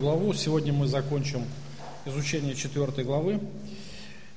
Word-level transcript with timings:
главу. 0.00 0.32
Сегодня 0.32 0.72
мы 0.72 0.86
закончим 0.86 1.44
изучение 2.06 2.54
четвертой 2.54 3.04
главы. 3.04 3.38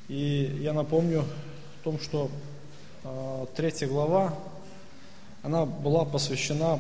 И 0.10 0.60
я 0.60 0.74
напомню 0.74 1.22
о 1.22 1.84
том, 1.86 2.02
что 2.02 2.30
э, 3.06 3.46
третья 3.56 3.88
глава, 3.88 4.38
она 5.42 5.66
была 5.66 6.04
посвящена 6.04 6.80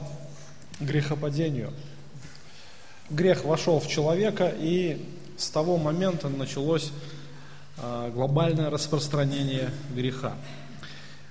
грехопадению. 0.81 1.71
Грех 3.09 3.45
вошел 3.45 3.79
в 3.79 3.87
человека, 3.87 4.53
и 4.53 5.01
с 5.37 5.49
того 5.49 5.77
момента 5.77 6.27
началось 6.27 6.91
э, 7.77 8.11
глобальное 8.13 8.69
распространение 8.69 9.71
греха. 9.95 10.35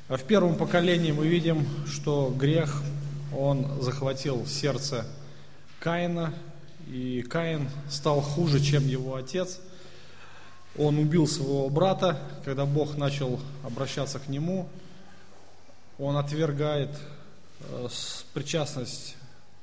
В 0.08 0.22
первом 0.22 0.54
поколении 0.54 1.12
мы 1.12 1.26
видим, 1.26 1.68
что 1.86 2.34
грех, 2.34 2.82
он 3.36 3.82
захватил 3.82 4.46
сердце 4.46 5.04
Каина, 5.80 6.32
и 6.88 7.22
Каин 7.22 7.68
стал 7.90 8.20
хуже, 8.20 8.60
чем 8.60 8.86
его 8.86 9.14
отец. 9.14 9.60
Он 10.76 10.98
убил 10.98 11.26
своего 11.26 11.68
брата, 11.68 12.18
когда 12.44 12.64
Бог 12.64 12.96
начал 12.96 13.40
обращаться 13.62 14.18
к 14.18 14.28
нему. 14.28 14.68
Он 15.98 16.16
отвергает 16.16 16.90
э, 17.60 17.88
причастность 18.32 19.16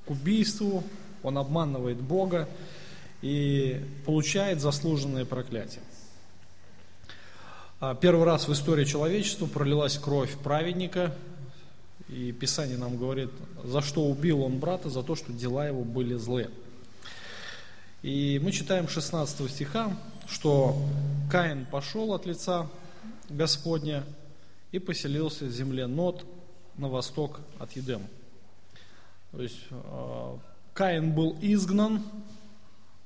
к 0.06 0.12
убийству, 0.12 0.84
он 1.24 1.38
обманывает 1.38 2.00
Бога 2.00 2.48
и 3.22 3.84
получает 4.06 4.62
заслуженное 4.62 5.26
проклятие. 5.26 5.82
А 7.80 7.96
первый 7.96 8.26
раз 8.26 8.48
в 8.48 8.54
истории 8.54 8.86
человечества 8.86 9.46
пролилась 9.46 9.98
кровь 9.98 10.36
праведника, 10.38 11.16
и 12.10 12.32
Писание 12.32 12.78
нам 12.78 12.98
говорит, 12.98 13.30
за 13.64 13.82
что 13.82 14.06
убил 14.06 14.42
он 14.42 14.60
брата, 14.60 14.90
за 14.90 15.04
то, 15.04 15.16
что 15.16 15.32
дела 15.32 15.68
его 15.68 15.84
были 15.84 16.16
злые. 16.16 16.50
И 18.02 18.40
мы 18.42 18.54
читаем 18.54 18.88
16 18.88 19.52
стиха, 19.52 19.92
что 20.26 20.82
Каин 21.30 21.66
пошел 21.66 22.14
от 22.14 22.26
лица 22.26 22.70
Господня 23.28 24.06
и 24.72 24.80
поселился 24.80 25.44
в 25.44 25.52
земле 25.52 25.86
Нот 25.86 26.26
на 26.78 26.88
восток 26.88 27.42
от 27.60 27.74
Едема. 27.74 28.08
То 29.32 29.42
есть 29.42 29.60
э, 29.70 30.38
Каин 30.74 31.12
был 31.14 31.38
изгнан 31.42 32.02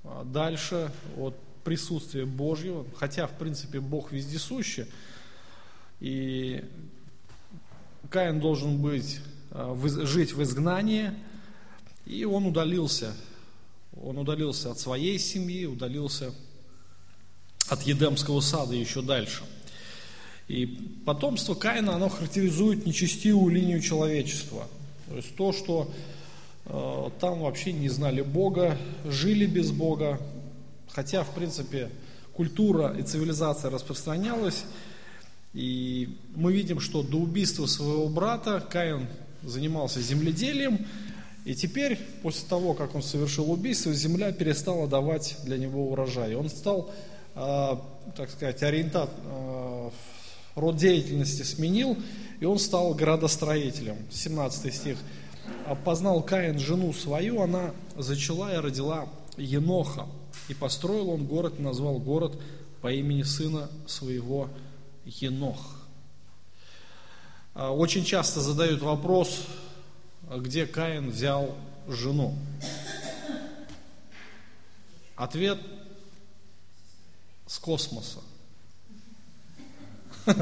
а 0.03 0.23
дальше 0.25 0.91
от 1.17 1.35
присутствия 1.63 2.25
Божьего, 2.25 2.85
хотя, 2.95 3.25
в 3.25 3.31
принципе, 3.31 3.79
Бог 3.79 4.11
вездесущий, 4.11 4.85
и 6.01 6.63
Каин 8.11 8.39
должен 8.39 8.79
быть, 8.79 9.21
э, 9.49 9.75
жить 10.03 10.33
в 10.33 10.43
изгнании, 10.43 11.13
и 12.05 12.25
он 12.25 12.45
удалился 12.45 13.15
он 14.01 14.17
удалился 14.17 14.71
от 14.71 14.79
своей 14.79 15.19
семьи, 15.19 15.65
удалился 15.65 16.33
от 17.69 17.81
Едемского 17.83 18.41
сада 18.41 18.75
еще 18.75 19.01
дальше. 19.01 19.43
И 20.47 20.65
потомство 21.05 21.55
Каина, 21.55 21.95
оно 21.95 22.09
характеризует 22.09 22.85
нечестивую 22.85 23.53
линию 23.53 23.81
человечества. 23.81 24.67
То 25.07 25.15
есть 25.15 25.35
то, 25.35 25.53
что 25.53 25.91
э, 26.65 27.09
там 27.19 27.41
вообще 27.41 27.71
не 27.71 27.89
знали 27.89 28.21
Бога, 28.21 28.77
жили 29.05 29.45
без 29.45 29.71
Бога, 29.71 30.19
хотя, 30.89 31.23
в 31.23 31.33
принципе, 31.33 31.89
культура 32.33 32.95
и 32.97 33.03
цивилизация 33.03 33.71
распространялась, 33.71 34.65
и 35.53 36.17
мы 36.35 36.51
видим, 36.51 36.79
что 36.79 37.03
до 37.03 37.17
убийства 37.17 37.67
своего 37.67 38.09
брата 38.09 38.59
Каин 38.59 39.07
занимался 39.43 40.01
земледелием, 40.01 40.85
и 41.45 41.55
теперь, 41.55 41.99
после 42.21 42.47
того, 42.47 42.73
как 42.73 42.95
он 42.95 43.03
совершил 43.03 43.51
убийство, 43.51 43.93
земля 43.93 44.31
перестала 44.31 44.87
давать 44.87 45.37
для 45.43 45.57
него 45.57 45.91
урожай. 45.91 46.35
Он 46.35 46.49
стал, 46.49 46.89
э, 47.35 47.75
так 48.15 48.29
сказать, 48.29 48.63
ориентат, 48.63 49.09
э, 49.25 49.89
род 50.55 50.77
деятельности 50.77 51.41
сменил, 51.43 51.97
и 52.39 52.45
он 52.45 52.59
стал 52.59 52.93
градостроителем. 52.93 53.97
17 54.09 54.73
стих. 54.73 54.97
«Познал 55.83 56.21
Каин 56.21 56.59
жену 56.59 56.93
свою, 56.93 57.41
она 57.41 57.71
зачала 57.97 58.53
и 58.53 58.57
родила 58.57 59.09
Еноха. 59.35 60.07
И 60.47 60.53
построил 60.53 61.09
он 61.09 61.25
город, 61.25 61.55
и 61.59 61.61
назвал 61.61 61.99
город 61.99 62.39
по 62.81 62.91
имени 62.91 63.23
сына 63.23 63.69
своего 63.85 64.49
Енох». 65.03 65.83
А, 67.55 67.71
очень 67.71 68.03
часто 68.03 68.39
задают 68.39 68.81
вопрос, 68.81 69.45
где 70.29 70.65
Каин 70.65 71.09
взял 71.09 71.55
жену? 71.87 72.35
Ответ 75.15 75.59
с 77.47 77.59
космоса. 77.59 78.19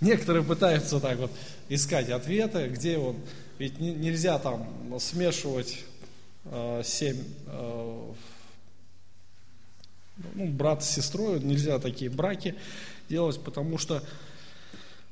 Некоторые 0.00 0.44
пытаются 0.44 1.00
так 1.00 1.18
вот 1.18 1.32
искать 1.68 2.10
ответы, 2.10 2.68
где 2.68 2.98
он. 2.98 3.16
Ведь 3.58 3.80
нельзя 3.80 4.38
там 4.38 4.68
смешивать 5.00 5.78
э, 6.44 6.82
семь, 6.84 7.24
э, 7.46 8.12
ну, 10.34 10.46
брат 10.48 10.84
с 10.84 10.90
сестрой, 10.90 11.40
нельзя 11.40 11.78
такие 11.78 12.10
браки 12.10 12.54
делать, 13.08 13.40
потому 13.42 13.78
что 13.78 14.02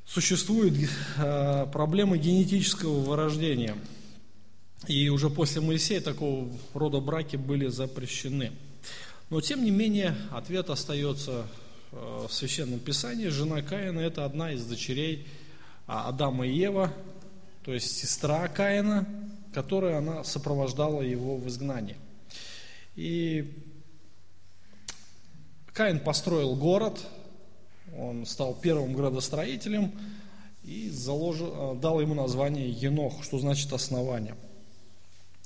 существует 0.05 0.89
э, 1.17 1.67
проблема 1.71 2.17
генетического 2.17 2.99
вырождения. 2.99 3.75
И 4.87 5.09
уже 5.09 5.29
после 5.29 5.61
Моисея 5.61 6.01
такого 6.01 6.49
рода 6.73 6.99
браки 6.99 7.35
были 7.35 7.67
запрещены. 7.67 8.51
Но 9.29 9.41
тем 9.41 9.63
не 9.63 9.71
менее 9.71 10.15
ответ 10.31 10.69
остается 10.69 11.47
э, 11.91 12.27
в 12.29 12.33
Священном 12.33 12.79
Писании. 12.79 13.27
Жена 13.27 13.61
Каина– 13.61 13.99
это 14.01 14.25
одна 14.25 14.51
из 14.51 14.63
дочерей 14.65 15.27
а, 15.87 16.09
Адама 16.09 16.47
и 16.47 16.53
Ева, 16.53 16.93
то 17.63 17.73
есть 17.73 17.97
сестра 17.97 18.47
Каина, 18.47 19.07
которая 19.53 19.97
она 19.97 20.23
сопровождала 20.23 21.01
его 21.01 21.37
в 21.37 21.47
изгнании. 21.47 21.97
И 22.95 23.53
Каин 25.73 25.99
построил 25.99 26.55
город, 26.55 27.05
он 27.97 28.25
стал 28.25 28.55
первым 28.55 28.93
градостроителем 28.93 29.91
и 30.63 30.89
заложил, 30.89 31.75
э, 31.75 31.79
дал 31.79 32.01
ему 32.01 32.13
название 32.13 32.69
Енох, 32.69 33.23
что 33.23 33.39
значит 33.39 33.71
основание. 33.71 34.35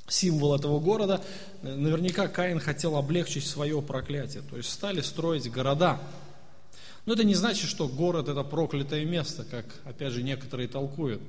Символ 0.08 0.56
этого 0.56 0.80
города, 0.80 1.22
наверняка 1.62 2.28
Каин 2.28 2.60
хотел 2.60 2.96
облегчить 2.96 3.46
свое 3.46 3.82
проклятие, 3.82 4.42
то 4.42 4.58
есть 4.58 4.70
стали 4.70 5.02
строить 5.02 5.52
города. 5.52 6.00
Но 7.06 7.14
это 7.14 7.24
не 7.24 7.36
значит, 7.36 7.70
что 7.70 7.88
город 7.88 8.28
это 8.28 8.44
проклятое 8.44 9.06
место, 9.06 9.44
как 9.44 9.66
опять 9.86 10.14
же 10.14 10.24
некоторые 10.24 10.68
толкуют. 10.68 11.22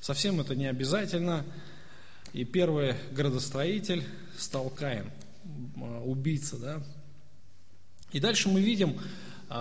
Совсем 0.00 0.40
это 0.40 0.54
не 0.54 0.66
обязательно. 0.66 1.44
И 2.32 2.44
первый 2.44 2.94
градостроитель 3.10 4.04
стал 4.38 4.70
Каин, 4.70 5.10
э, 5.76 6.00
убийца, 6.04 6.56
да. 6.56 6.82
И 8.12 8.20
дальше 8.20 8.48
мы 8.48 8.60
видим, 8.60 8.98
а 8.98 9.00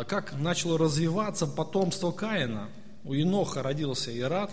как 0.07 0.33
начало 0.33 0.77
развиваться 0.77 1.47
потомство 1.47 2.11
Каина. 2.11 2.69
У 3.03 3.13
Еноха 3.13 3.63
родился 3.63 4.15
Ират, 4.15 4.51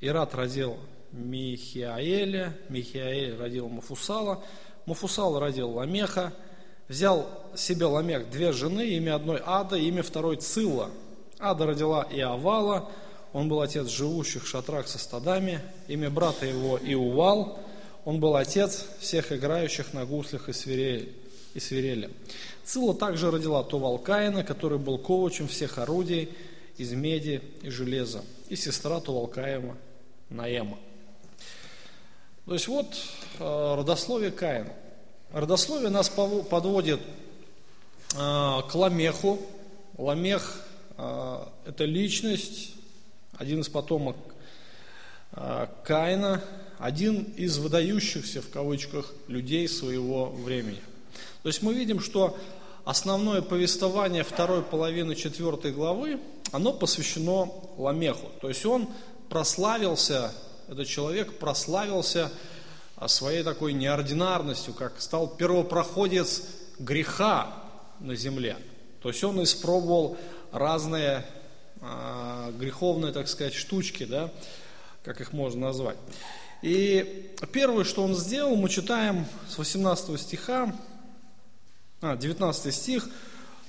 Ират 0.00 0.34
родил 0.36 0.76
Михиаэля, 1.10 2.56
Михиаэль 2.68 3.36
родил 3.36 3.68
Мафусала, 3.68 4.42
Мафусал 4.86 5.38
родил 5.40 5.70
Ламеха, 5.70 6.32
взял 6.86 7.28
себе 7.56 7.86
Ламех 7.86 8.30
две 8.30 8.52
жены, 8.52 8.86
имя 8.90 9.16
одной 9.16 9.42
Ада, 9.44 9.76
имя 9.76 10.04
второй 10.04 10.36
Цилла. 10.36 10.90
Ада 11.40 11.66
родила 11.66 12.06
Иовала, 12.10 12.88
он 13.32 13.48
был 13.48 13.60
отец 13.60 13.88
живущих 13.88 14.44
в 14.44 14.48
шатрах 14.48 14.86
со 14.86 14.98
стадами, 14.98 15.60
имя 15.88 16.08
брата 16.08 16.46
его 16.46 16.78
Иувал, 16.80 17.58
он 18.04 18.20
был 18.20 18.36
отец 18.36 18.86
всех 19.00 19.32
играющих 19.32 19.92
на 19.92 20.06
гуслях 20.06 20.48
и 20.48 20.52
свирели. 20.52 21.12
И 21.54 21.60
свирели. 21.60 22.10
Цила 22.64 22.94
также 22.94 23.30
родила 23.30 23.62
Тувал 23.64 23.98
Каина, 23.98 24.44
который 24.44 24.78
был 24.78 24.98
ковачем 24.98 25.48
всех 25.48 25.78
орудий 25.78 26.28
из 26.76 26.92
меди 26.92 27.42
и 27.62 27.70
железа, 27.70 28.22
и 28.48 28.56
сестра 28.56 29.00
Тувалкаема 29.00 29.76
Наема. 30.28 30.78
То 32.46 32.54
есть 32.54 32.68
вот 32.68 32.86
э, 33.38 33.74
родословие 33.76 34.30
Каина. 34.30 34.72
Родословие 35.32 35.90
нас 35.90 36.08
подводит 36.08 37.00
э, 38.14 38.16
к 38.16 38.70
Ламеху. 38.74 39.40
Ламех 39.98 40.64
э,– 40.96 41.44
это 41.66 41.84
личность, 41.84 42.72
один 43.36 43.60
из 43.60 43.68
потомок 43.68 44.16
Каина, 45.84 46.42
один 46.78 47.22
из 47.36 47.58
выдающихся, 47.58 48.42
в 48.42 48.50
кавычках, 48.50 49.12
людей 49.28 49.68
своего 49.68 50.26
времени. 50.26 50.80
То 51.42 51.48
есть 51.48 51.62
мы 51.62 51.74
видим, 51.74 52.00
что 52.00 52.36
основное 52.84 53.42
повествование 53.42 54.24
второй 54.24 54.62
половины 54.62 55.14
четвертой 55.14 55.72
главы, 55.72 56.20
оно 56.52 56.72
посвящено 56.72 57.52
Ламеху. 57.76 58.28
То 58.40 58.48
есть 58.48 58.64
он 58.66 58.88
прославился, 59.28 60.32
этот 60.68 60.86
человек 60.86 61.38
прославился 61.38 62.30
своей 63.06 63.42
такой 63.42 63.72
неординарностью, 63.72 64.74
как 64.74 65.00
стал 65.00 65.28
первопроходец 65.28 66.42
греха 66.78 67.54
на 68.00 68.14
земле. 68.14 68.56
То 69.02 69.08
есть 69.08 69.22
он 69.24 69.42
испробовал 69.42 70.18
разные 70.52 71.24
а, 71.80 72.50
греховные, 72.52 73.12
так 73.12 73.28
сказать, 73.28 73.54
штучки, 73.54 74.04
да, 74.04 74.30
как 75.02 75.20
их 75.20 75.32
можно 75.32 75.68
назвать. 75.68 75.96
И 76.62 77.32
первое, 77.52 77.84
что 77.84 78.02
он 78.02 78.14
сделал, 78.14 78.54
мы 78.56 78.68
читаем 78.68 79.24
с 79.48 79.56
18 79.56 80.20
стиха, 80.20 80.74
а, 82.00 82.16
19 82.16 82.74
стих, 82.74 83.08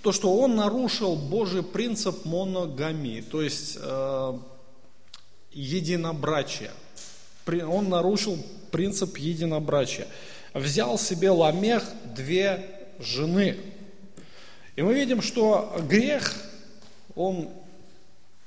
то, 0.02 0.12
что 0.12 0.36
он 0.36 0.56
нарушил 0.56 1.16
Божий 1.16 1.64
принцип 1.64 2.26
моногамии, 2.26 3.22
то 3.22 3.42
есть 3.42 3.78
э, 3.80 4.40
единобрачия. 5.52 6.72
Он 7.46 7.90
нарушил 7.90 8.38
принцип 8.72 9.18
единобрачия. 9.18 10.08
Взял 10.54 10.98
себе 10.98 11.30
ламех 11.30 11.84
две 12.16 12.88
жены. 13.00 13.58
И 14.76 14.82
мы 14.82 14.94
видим, 14.94 15.22
что 15.22 15.76
грех, 15.88 16.34
он 17.16 17.50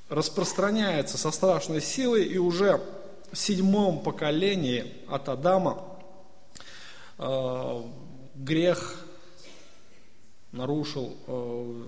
распространяется 0.09 1.19
со 1.19 1.31
страшной 1.31 1.83
силой, 1.83 2.25
и 2.25 2.39
уже 2.39 2.81
в 3.31 3.37
седьмом 3.37 4.01
поколении 4.01 4.93
от 5.09 5.29
Адама 5.29 5.85
э, 7.19 7.83
грех 8.35 9.04
нарушил, 10.55 11.17
э, 11.27 11.85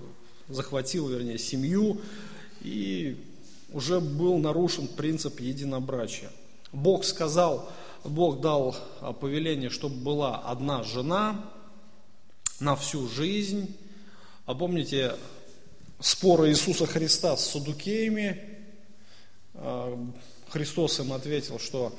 захватил, 0.48 1.08
вернее, 1.08 1.38
семью, 1.38 2.00
и 2.60 3.24
уже 3.72 4.00
был 4.00 4.38
нарушен 4.38 4.88
принцип 4.88 5.40
единобрачия. 5.40 6.30
Бог 6.72 7.04
сказал, 7.04 7.70
Бог 8.04 8.40
дал 8.40 8.76
э, 9.00 9.12
повеление, 9.18 9.70
чтобы 9.70 9.96
была 9.96 10.38
одна 10.38 10.82
жена 10.82 11.44
на 12.60 12.76
всю 12.76 13.08
жизнь. 13.08 13.76
А 14.46 14.54
помните 14.54 15.14
споры 16.00 16.50
Иисуса 16.50 16.86
Христа 16.86 17.36
с 17.36 17.50
Садукеями? 17.50 18.56
Христос 20.50 21.00
им 21.00 21.12
ответил, 21.14 21.58
что 21.58 21.92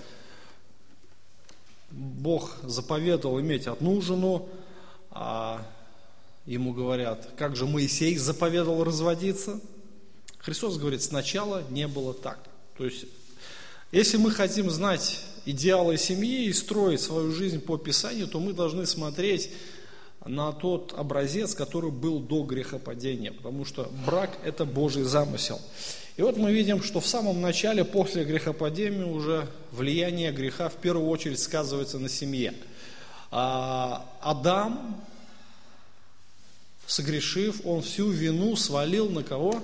Бог 1.90 2.58
заповедовал 2.64 3.40
иметь 3.42 3.68
одну 3.68 4.02
жену, 4.02 4.48
а 5.12 5.66
ему 6.48 6.74
говорят, 6.74 7.30
как 7.38 7.56
же 7.56 7.68
Моисей 7.68 8.18
заповедовал 8.18 8.84
разводиться? 8.84 9.60
Христос 10.40 10.78
говорит, 10.78 11.04
сначала 11.04 11.62
не 11.70 11.88
было 11.88 12.14
так. 12.14 12.40
То 12.78 12.86
есть, 12.86 13.06
если 13.92 14.18
мы 14.18 14.32
хотим 14.32 14.72
знать 14.72 15.20
идеалы 15.46 15.98
семьи 15.98 16.46
и 16.46 16.54
строить 16.54 17.02
свою 17.02 17.32
жизнь 17.32 17.60
по 17.60 17.78
Писанию, 17.78 18.28
то 18.28 18.40
мы 18.40 18.54
должны 18.54 18.86
смотреть 18.86 19.52
на 20.26 20.52
тот 20.52 20.94
образец, 20.98 21.54
который 21.54 21.92
был 21.92 22.20
до 22.20 22.44
грехопадения, 22.44 23.32
потому 23.32 23.66
что 23.66 23.92
брак– 24.06 24.38
это 24.44 24.66
Божий 24.66 25.04
замысел. 25.04 25.62
И 26.16 26.22
вот 26.22 26.38
мы 26.38 26.52
видим, 26.52 26.82
что 26.82 27.00
в 27.00 27.08
самом 27.08 27.42
начале, 27.42 27.86
после 27.86 28.24
грехопадения, 28.24 29.06
уже 29.06 29.48
влияние 29.72 30.32
греха 30.32 30.70
в 30.70 30.76
первую 30.76 31.08
очередь 31.10 31.40
сказывается 31.40 32.00
на 32.00 32.10
семье. 32.10 32.54
А 33.32 34.06
Адам, 34.22 35.02
согрешив, 36.88 37.62
он 37.66 37.82
всю 37.82 38.10
вину 38.10 38.56
свалил 38.56 39.10
на 39.10 39.24
кого? 39.24 39.62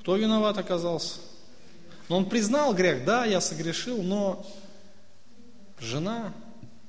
Кто 0.00 0.16
виноват 0.16 0.58
оказался? 0.58 1.18
Но 2.08 2.18
он 2.18 2.28
признал 2.28 2.72
грех, 2.74 3.04
да, 3.04 3.24
я 3.24 3.40
согрешил, 3.40 4.02
но 4.02 4.46
жена, 5.80 6.32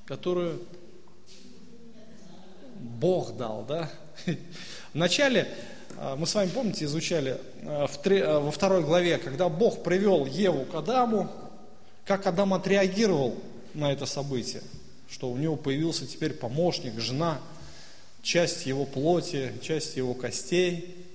которую 0.05 0.61
Бог 2.75 3.35
дал, 3.35 3.65
да? 3.67 3.89
Вначале 4.93 5.51
а, 5.97 6.15
мы 6.15 6.27
с 6.27 6.35
вами, 6.35 6.49
помните, 6.49 6.85
изучали 6.85 7.39
а, 7.63 7.87
а, 7.87 8.39
во 8.39 8.51
второй 8.51 8.83
главе, 8.83 9.17
когда 9.17 9.49
Бог 9.49 9.81
привел 9.81 10.25
Еву 10.25 10.65
к 10.65 10.75
Адаму, 10.75 11.31
как 12.05 12.27
Адам 12.27 12.53
отреагировал 12.53 13.35
на 13.73 13.91
это 13.91 14.05
событие, 14.05 14.61
что 15.09 15.29
у 15.29 15.37
него 15.37 15.55
появился 15.55 16.05
теперь 16.05 16.33
помощник, 16.33 16.99
жена, 16.99 17.39
часть 18.27 18.65
его 18.65 18.85
плоти, 18.85 19.53
часть 19.61 19.95
его 19.95 20.13
костей. 20.13 21.05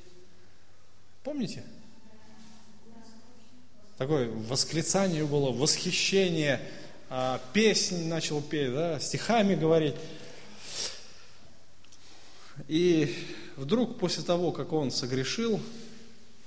Помните? 1.23 1.63
Такое 3.99 4.31
восклицание 4.31 5.27
было, 5.27 5.53
восхищение, 5.53 6.63
песни 7.53 8.05
начал 8.05 8.41
петь, 8.41 8.73
да, 8.73 8.99
стихами 8.99 9.55
говорить. 9.55 9.95
И 12.67 13.15
вдруг 13.57 13.99
после 13.99 14.23
того, 14.23 14.51
как 14.51 14.73
он 14.73 14.91
согрешил, 14.91 15.61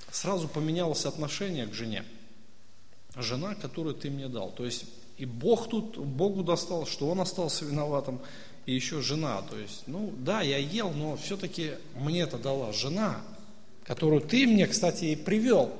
сразу 0.09 0.47
поменялось 0.47 1.05
отношение 1.05 1.67
к 1.67 1.75
жене. 1.75 2.03
Жена, 3.15 3.53
которую 3.53 3.93
ты 3.93 4.09
мне 4.09 4.27
дал. 4.27 4.51
То 4.51 4.65
есть 4.65 4.85
и 5.17 5.25
Бог 5.25 5.69
тут, 5.69 5.97
Богу 5.97 6.43
достал, 6.43 6.87
что 6.87 7.07
он 7.07 7.21
остался 7.21 7.65
виноватым, 7.65 8.19
и 8.65 8.73
еще 8.73 9.01
жена. 9.01 9.41
То 9.43 9.57
есть, 9.57 9.83
ну 9.87 10.13
да, 10.17 10.41
я 10.41 10.57
ел, 10.57 10.91
но 10.91 11.17
все-таки 11.17 11.71
мне 11.95 12.21
это 12.21 12.37
дала 12.37 12.73
жена, 12.73 13.21
которую 13.85 14.21
ты 14.21 14.47
мне, 14.47 14.67
кстати, 14.67 15.05
и 15.05 15.15
привел. 15.15 15.73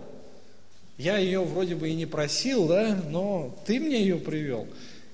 Я 0.97 1.17
ее 1.17 1.41
вроде 1.43 1.75
бы 1.75 1.89
и 1.89 1.95
не 1.95 2.05
просил, 2.05 2.67
да, 2.67 3.01
но 3.09 3.57
ты 3.65 3.79
мне 3.79 3.99
ее 3.99 4.17
привел. 4.17 4.67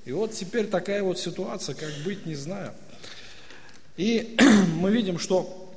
И 0.05 0.11
вот 0.11 0.33
теперь 0.33 0.67
такая 0.67 1.01
вот 1.01 1.19
ситуация, 1.19 1.75
как 1.75 1.91
быть, 2.05 2.25
не 2.25 2.35
знаю. 2.35 2.73
И 3.97 4.37
мы 4.79 4.91
видим, 4.91 5.17
что 5.17 5.73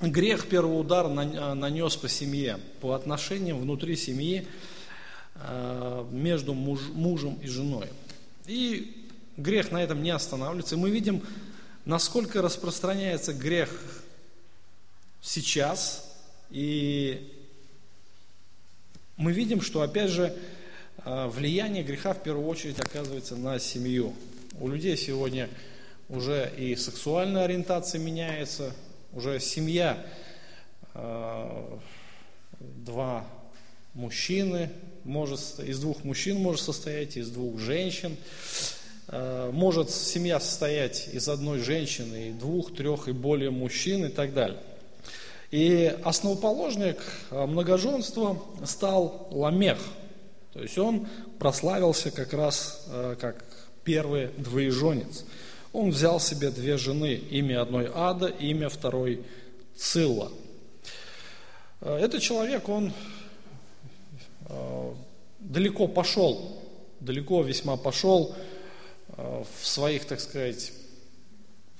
грех 0.00 0.48
первый 0.48 0.78
удар 0.78 1.08
нанес 1.08 1.96
по 1.96 2.08
семье, 2.08 2.58
по 2.80 2.92
отношениям 2.92 3.60
внутри 3.60 3.96
семьи 3.96 4.46
э, 5.36 6.04
между 6.10 6.52
муж, 6.52 6.80
мужем 6.92 7.38
и 7.42 7.46
женой. 7.46 7.86
И 8.46 9.05
грех 9.36 9.70
на 9.70 9.82
этом 9.82 10.02
не 10.02 10.10
останавливается. 10.10 10.74
И 10.74 10.78
мы 10.78 10.90
видим, 10.90 11.22
насколько 11.84 12.42
распространяется 12.42 13.32
грех 13.32 13.70
сейчас. 15.20 16.16
И 16.50 17.32
мы 19.16 19.32
видим, 19.32 19.60
что, 19.60 19.82
опять 19.82 20.10
же, 20.10 20.36
э, 21.04 21.28
влияние 21.28 21.82
греха 21.82 22.12
в 22.14 22.22
первую 22.22 22.46
очередь 22.46 22.78
оказывается 22.78 23.36
на 23.36 23.58
семью. 23.58 24.14
У 24.60 24.68
людей 24.68 24.96
сегодня 24.96 25.48
уже 26.08 26.52
и 26.56 26.76
сексуальная 26.76 27.44
ориентация 27.44 28.00
меняется, 28.00 28.72
уже 29.12 29.40
семья, 29.40 30.04
э, 30.94 31.78
два 32.60 33.26
мужчины, 33.94 34.70
может, 35.04 35.60
из 35.60 35.80
двух 35.80 36.04
мужчин 36.04 36.36
может 36.38 36.62
состоять, 36.62 37.16
из 37.16 37.30
двух 37.30 37.58
женщин. 37.58 38.16
Э, 39.08 39.50
может 39.52 39.90
семья 39.90 40.40
состоять 40.40 41.08
из 41.12 41.28
одной 41.28 41.58
женщины, 41.60 42.32
двух, 42.32 42.74
трех 42.74 43.08
и 43.08 43.12
более 43.12 43.50
мужчин 43.50 44.04
и 44.04 44.08
так 44.08 44.34
далее. 44.34 44.60
И 45.50 45.96
основоположник 46.04 46.98
э, 47.30 47.46
многоженства 47.46 48.42
стал 48.64 49.28
Ламех. 49.30 49.78
То 50.52 50.62
есть 50.62 50.78
он 50.78 51.06
прославился 51.38 52.10
как 52.10 52.32
раз 52.32 52.88
как 53.20 53.44
первый 53.84 54.28
двоеженец– 54.38 55.24
он 55.76 55.90
взял 55.90 56.18
себе 56.20 56.50
две 56.50 56.78
жены, 56.78 57.16
имя 57.16 57.60
одной 57.60 57.90
Ада, 57.94 58.28
имя 58.28 58.70
второй 58.70 59.22
Цилла. 59.76 60.32
Э, 61.82 61.98
этот 61.98 62.22
человек, 62.22 62.66
он 62.70 62.94
э, 64.48 64.94
далеко 65.38 65.86
пошел, 65.86 66.62
далеко 67.00 67.42
весьма 67.42 67.76
пошел 67.76 68.34
э, 68.34 68.55
в 69.16 69.66
своих, 69.66 70.04
так 70.04 70.20
сказать, 70.20 70.72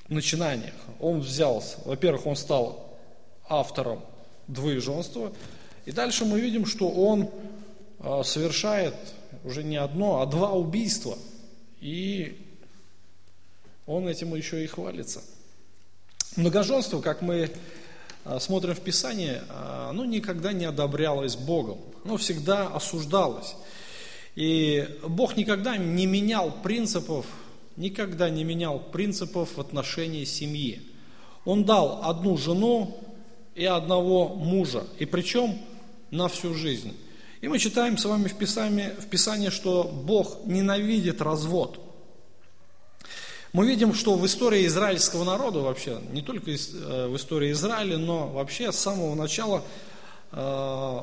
начинаниях. 0.08 0.74
Он 1.00 1.20
взялся, 1.20 1.78
во-первых, 1.84 2.26
он 2.26 2.36
стал 2.36 2.98
автором 3.48 4.02
двоеженства, 4.48 5.32
и 5.84 5.92
дальше 5.92 6.24
мы 6.24 6.40
видим, 6.40 6.66
что 6.66 6.88
он 6.88 7.30
совершает 8.24 8.94
уже 9.44 9.62
не 9.62 9.76
одно, 9.76 10.20
а 10.20 10.26
два 10.26 10.52
убийства. 10.52 11.16
И 11.80 12.40
он 13.86 14.08
этим 14.08 14.34
еще 14.34 14.64
и 14.64 14.66
хвалится. 14.66 15.22
Многоженство, 16.34 17.00
как 17.00 17.22
мы 17.22 17.50
а, 18.24 18.40
смотрим 18.40 18.74
в 18.74 18.80
Писании, 18.80 19.40
оно 19.88 20.04
никогда 20.04 20.52
не 20.52 20.64
одобрялось 20.64 21.36
Богом, 21.36 21.78
оно 22.04 22.16
всегда 22.16 22.66
осуждалось. 22.66 23.54
И 24.36 24.86
Бог 25.02 25.36
никогда 25.36 25.78
не 25.78 26.04
менял 26.06 26.50
принципов, 26.62 27.24
никогда 27.76 28.28
не 28.28 28.44
менял 28.44 28.78
принципов 28.78 29.56
в 29.56 29.60
отношении 29.60 30.24
семьи. 30.24 30.82
Он 31.46 31.64
дал 31.64 32.02
одну 32.04 32.36
жену 32.36 32.98
и 33.54 33.64
одного 33.64 34.28
мужа, 34.28 34.84
и 34.98 35.06
причем 35.06 35.58
на 36.10 36.28
всю 36.28 36.54
жизнь. 36.54 36.94
И 37.40 37.48
мы 37.48 37.58
читаем 37.58 37.96
с 37.96 38.04
вами 38.04 38.28
в 38.28 38.34
Писании, 38.34 38.90
в 38.98 39.06
Писании, 39.06 39.48
что 39.48 39.84
Бог 39.84 40.44
ненавидит 40.44 41.22
развод. 41.22 41.80
Мы 43.54 43.66
видим, 43.66 43.94
что 43.94 44.16
в 44.16 44.26
истории 44.26 44.66
израильского 44.66 45.24
народа 45.24 45.60
вообще, 45.60 45.98
не 46.12 46.20
только 46.20 46.50
э, 46.50 47.06
в 47.08 47.16
истории 47.16 47.52
Израиля, 47.52 47.96
но 47.96 48.28
вообще 48.28 48.70
с 48.70 48.76
самого 48.76 49.14
начала 49.14 49.62
э, 50.32 51.00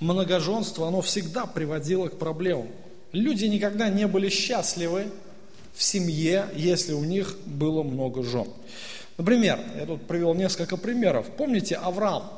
многоженство, 0.00 0.88
оно 0.88 1.00
всегда 1.00 1.46
приводило 1.46 2.08
к 2.08 2.18
проблемам. 2.18 2.68
Люди 3.12 3.46
никогда 3.46 3.88
не 3.88 4.06
были 4.06 4.28
счастливы 4.28 5.06
в 5.74 5.82
семье, 5.82 6.48
если 6.54 6.92
у 6.92 7.04
них 7.04 7.36
было 7.46 7.82
много 7.82 8.22
жен. 8.22 8.48
Например, 9.16 9.58
я 9.76 9.86
тут 9.86 10.06
привел 10.06 10.34
несколько 10.34 10.76
примеров. 10.76 11.26
Помните 11.36 11.76
Авраам? 11.76 12.30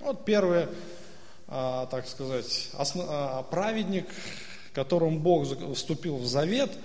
Вот 0.00 0.24
первый, 0.24 0.66
а, 1.48 1.86
так 1.86 2.06
сказать, 2.06 2.70
а, 2.74 3.42
праведник, 3.44 4.06
которым 4.74 5.18
Бог 5.18 5.46
вступил 5.74 6.16
в 6.16 6.26
завет– 6.26 6.70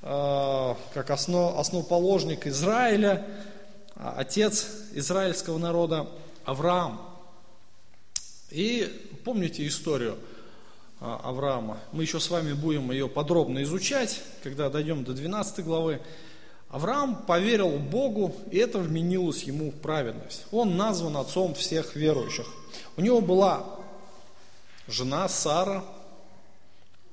Э, 0.00 0.74
как 0.94 1.10
основ, 1.10 1.58
основоположник 1.58 2.46
Израиля, 2.46 3.26
а, 3.96 4.14
отец 4.18 4.68
израильского 4.92 5.58
народа 5.58 6.06
Авраам. 6.44 7.00
И 8.50 8.88
помните 9.24 9.66
историю 9.66 10.16
а, 11.00 11.20
Авраама. 11.24 11.78
Мы 11.92 12.02
еще 12.02 12.20
с 12.20 12.30
вами 12.30 12.52
будем 12.52 12.90
ее 12.90 13.08
подробно 13.08 13.62
изучать, 13.62 14.22
когда 14.42 14.70
дойдем 14.70 15.04
до 15.04 15.12
12 15.12 15.64
главы. 15.64 16.00
Авраам 16.68 17.24
поверил 17.26 17.78
Богу, 17.78 18.34
и 18.50 18.58
это 18.58 18.78
вменилось 18.78 19.42
ему 19.44 19.70
в 19.70 19.76
праведность. 19.76 20.46
Он 20.50 20.76
назван 20.76 21.16
отцом 21.16 21.54
всех 21.54 21.96
верующих. 21.96 22.46
У 22.96 23.00
него 23.00 23.20
была 23.20 23.64
жена 24.86 25.28
Сара, 25.28 25.84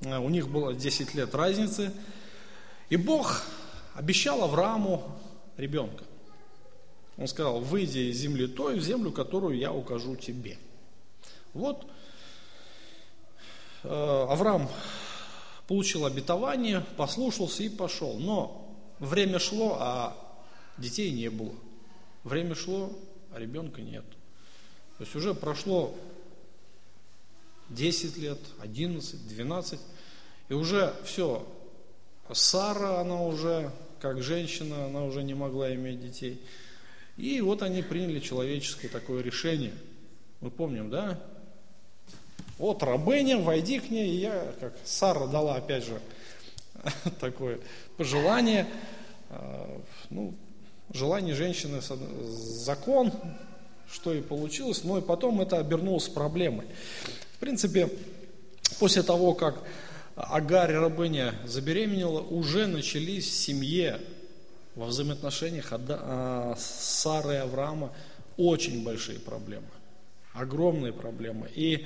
э, 0.02 0.18
у 0.18 0.30
них 0.30 0.50
было 0.50 0.74
10 0.74 1.16
лет 1.16 1.34
разницы– 1.34 1.92
и 2.90 2.98
Бог 2.98 3.44
обещал 3.96 4.44
Аврааму 4.44 5.04
ребенка. 5.58 6.04
Он 7.18 7.28
сказал, 7.28 7.62
выйди 7.62 8.12
из 8.12 8.18
земли 8.18 8.48
той 8.48 8.78
в 8.78 8.84
землю, 8.84 9.12
которую 9.12 9.58
я 9.58 9.72
укажу 9.72 10.16
тебе. 10.16 10.58
Вот 11.56 11.88
э, 13.84 14.26
Авраам 14.30 14.70
получил 15.68 16.06
обетование, 16.06 16.82
послушался 16.98 17.64
и 17.64 17.70
пошел. 17.70 18.20
Но 18.20 18.78
время 19.00 19.40
шло, 19.40 19.78
а 19.80 20.18
детей 20.78 21.12
не 21.12 21.30
было. 21.30 21.54
Время 22.26 22.56
шло, 22.56 22.92
а 23.34 23.40
ребенка 23.40 23.82
нет. 23.82 24.04
То 24.98 25.06
есть 25.06 25.16
уже 25.16 25.34
прошло 25.34 25.96
10 27.70 28.18
лет, 28.18 28.40
11, 28.62 29.28
12, 29.30 29.80
и 30.50 30.54
уже 30.54 30.94
все, 31.06 31.48
Сара, 32.34 33.00
она 33.00 33.22
уже, 33.22 33.72
как 34.02 34.22
женщина, 34.22 34.88
она 34.88 35.06
уже 35.06 35.24
не 35.24 35.36
могла 35.36 35.74
иметь 35.74 36.02
детей. 36.02 36.42
И 37.16 37.40
вот 37.40 37.62
они 37.62 37.82
приняли 37.82 38.20
человеческое 38.20 38.90
такое 38.90 39.24
решение. 39.24 39.74
Мы 40.42 40.52
помним, 40.52 40.90
да? 40.90 41.22
Вот 42.58 42.84
рабыня, 42.84 43.38
войди 43.38 43.80
к 43.80 43.90
ней. 43.90 44.12
И 44.12 44.20
я, 44.22 44.54
как 44.60 44.74
Сара 44.84 45.28
дала, 45.28 45.56
опять 45.56 45.86
же, 45.86 46.00
такое 47.20 47.60
пожелание. 47.98 48.68
А, 49.30 49.82
ну, 50.10 50.34
желание 50.94 51.36
женщины, 51.36 51.82
закон, 51.82 53.12
что 53.92 54.14
и 54.14 54.22
получилось, 54.22 54.84
но 54.84 54.98
и 54.98 55.02
потом 55.02 55.42
это 55.42 55.58
обернулось 55.58 56.08
проблемой. 56.08 56.68
В 57.34 57.40
принципе, 57.40 57.90
после 58.80 59.04
того, 59.04 59.34
как 59.34 59.62
Агарь, 60.16 60.72
рабыня, 60.72 61.36
забеременела, 61.46 62.22
уже 62.22 62.68
начались 62.68 63.28
в 63.28 63.34
семье, 63.34 64.00
во 64.76 64.86
взаимоотношениях 64.88 65.68
а, 65.72 66.56
Сары 66.58 67.34
и 67.34 67.38
Авраама 67.38 67.92
очень 68.38 68.84
большие 68.84 69.20
проблемы, 69.20 69.68
огромные 70.34 70.94
проблемы. 70.94 71.50
И 71.56 71.86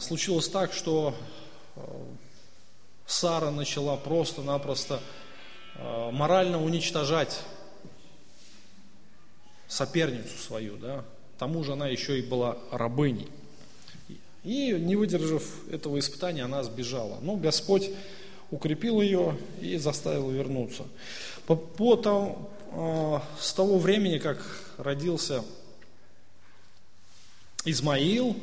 случилось 0.00 0.48
так, 0.48 0.72
что 0.72 1.14
а, 1.76 2.06
Сара 3.06 3.50
начала 3.50 3.96
просто-напросто 3.96 5.00
морально 6.10 6.60
уничтожать 6.62 7.40
соперницу 9.68 10.36
свою, 10.36 10.76
да, 10.76 11.04
к 11.36 11.38
тому 11.38 11.62
же 11.62 11.74
она 11.74 11.86
еще 11.86 12.18
и 12.18 12.22
была 12.22 12.58
рабыней. 12.72 13.28
И 14.42 14.72
не 14.72 14.96
выдержав 14.96 15.44
этого 15.70 15.98
испытания, 15.98 16.44
она 16.44 16.62
сбежала. 16.62 17.18
Но 17.20 17.36
Господь 17.36 17.90
укрепил 18.50 19.00
ее 19.00 19.36
и 19.60 19.76
заставил 19.76 20.30
вернуться. 20.30 20.84
По, 21.46 21.54
по 21.54 21.96
тому, 21.96 22.48
э, 22.72 23.20
с 23.40 23.52
того 23.52 23.78
времени, 23.78 24.18
как 24.18 24.38
родился 24.78 25.44
Измаил, 27.64 28.30
э, 28.30 28.34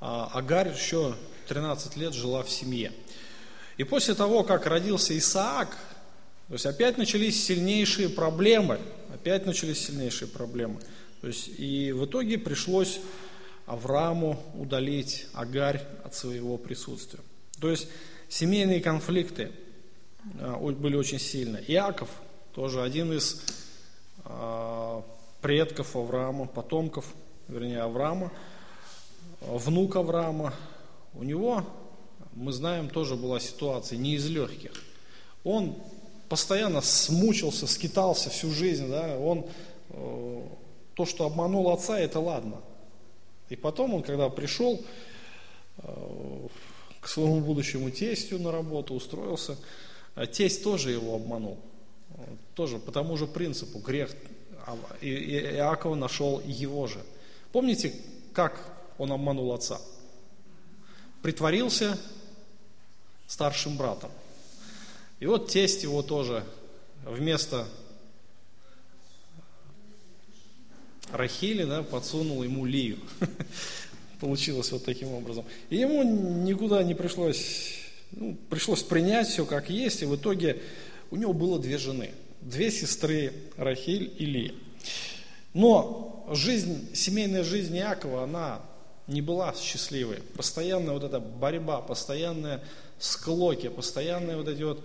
Агарь 0.00 0.72
еще 0.72 1.14
13 1.48 1.96
лет 1.96 2.14
жила 2.14 2.42
в 2.42 2.50
семье. 2.50 2.92
И 3.76 3.84
после 3.84 4.14
того, 4.14 4.44
как 4.44 4.66
родился 4.66 5.16
Исаак, 5.16 5.76
то 6.48 6.54
есть 6.54 6.66
опять 6.66 6.98
начались 6.98 7.44
сильнейшие 7.44 8.08
проблемы, 8.08 8.80
опять 9.12 9.46
начались 9.46 9.86
сильнейшие 9.86 10.28
проблемы. 10.28 10.80
То 11.20 11.26
есть 11.26 11.48
и 11.58 11.92
в 11.92 12.04
итоге 12.06 12.38
пришлось 12.38 13.00
Аврааму 13.66 14.42
удалить 14.54 15.26
Агарь 15.34 15.82
от 16.04 16.14
своего 16.14 16.56
присутствия. 16.56 17.20
То 17.60 17.70
есть 17.70 17.88
семейные 18.28 18.80
конфликты 18.80 19.50
а, 20.40 20.56
были 20.56 20.96
очень 20.96 21.18
сильны. 21.18 21.62
Иаков 21.68 22.08
тоже 22.54 22.82
один 22.82 23.12
из 23.12 23.42
а, 24.24 25.04
предков 25.42 25.96
Авраама, 25.96 26.46
потомков, 26.46 27.04
вернее 27.48 27.82
Авраама, 27.82 28.32
внук 29.40 29.96
Авраама. 29.96 30.54
У 31.14 31.22
него, 31.22 31.64
мы 32.34 32.52
знаем, 32.52 32.88
тоже 32.88 33.16
была 33.16 33.40
ситуация 33.40 33.98
не 33.98 34.14
из 34.14 34.26
легких. 34.28 34.72
Он 35.44 35.74
постоянно 36.28 36.80
смучился, 36.80 37.66
скитался 37.66 38.30
всю 38.30 38.50
жизнь, 38.50 38.88
да, 38.88 39.18
он 39.18 39.46
э, 39.90 40.42
то, 40.94 41.06
что 41.06 41.24
обманул 41.24 41.70
отца, 41.70 41.98
это 41.98 42.20
ладно. 42.20 42.60
И 43.48 43.56
потом 43.56 43.94
он, 43.94 44.02
когда 44.02 44.28
пришел 44.28 44.80
э, 45.78 46.48
к 47.00 47.08
своему 47.08 47.40
будущему 47.40 47.90
тестю 47.90 48.38
на 48.38 48.52
работу, 48.52 48.94
устроился, 48.94 49.56
э, 50.16 50.26
тесть 50.26 50.62
тоже 50.62 50.90
его 50.90 51.14
обманул. 51.14 51.58
Тоже 52.54 52.78
по 52.78 52.90
тому 52.90 53.16
же 53.16 53.26
принципу, 53.26 53.78
грех 53.78 54.14
Иакова 55.00 55.94
нашел 55.94 56.42
его 56.44 56.86
же. 56.86 56.98
Помните, 57.52 57.94
как 58.32 58.77
он 58.98 59.12
обманул 59.12 59.52
отца? 59.52 59.80
Притворился 61.22 61.98
старшим 63.26 63.76
братом. 63.76 64.10
И 65.20 65.26
вот 65.26 65.50
тесть 65.50 65.82
его 65.82 66.02
тоже 66.02 66.44
вместо 67.04 67.66
Рахили 71.12 71.64
да, 71.64 71.82
подсунул 71.82 72.42
ему 72.42 72.66
Лию. 72.66 72.98
Получилось 74.20 74.70
вот 74.72 74.84
таким 74.84 75.08
образом. 75.12 75.44
И 75.70 75.76
ему 75.76 76.02
никуда 76.44 76.82
не 76.82 76.94
пришлось, 76.94 77.78
ну, 78.12 78.36
пришлось 78.50 78.82
принять 78.82 79.28
все 79.28 79.46
как 79.46 79.70
есть, 79.70 80.02
и 80.02 80.06
в 80.06 80.16
итоге 80.16 80.60
у 81.10 81.16
него 81.16 81.32
было 81.32 81.58
две 81.58 81.78
жены, 81.78 82.10
две 82.40 82.70
сестры 82.70 83.32
Рахиль 83.56 84.12
и 84.18 84.26
Лия. 84.26 84.54
Но 85.54 86.28
жизнь, 86.32 86.94
семейная 86.94 87.42
жизнь 87.42 87.76
Иакова, 87.76 88.24
она 88.24 88.60
не 89.08 89.22
была 89.22 89.54
счастливой. 89.54 90.22
Постоянная 90.36 90.92
вот 90.92 91.02
эта 91.02 91.18
борьба, 91.18 91.80
постоянная 91.80 92.62
склоки, 92.98 93.68
постоянные 93.68 94.36
вот 94.36 94.48
эти 94.48 94.62
вот 94.62 94.84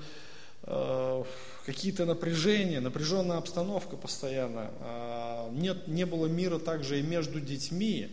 э, 0.64 1.24
какие-то 1.66 2.06
напряжения, 2.06 2.80
напряженная 2.80 3.38
обстановка 3.38 3.98
постоянно. 3.98 4.72
А, 4.80 5.50
нет, 5.52 5.88
не 5.88 6.06
было 6.06 6.28
мира 6.28 6.58
также 6.58 7.00
и 7.00 7.04
между 7.04 7.42
детьми. 7.42 8.10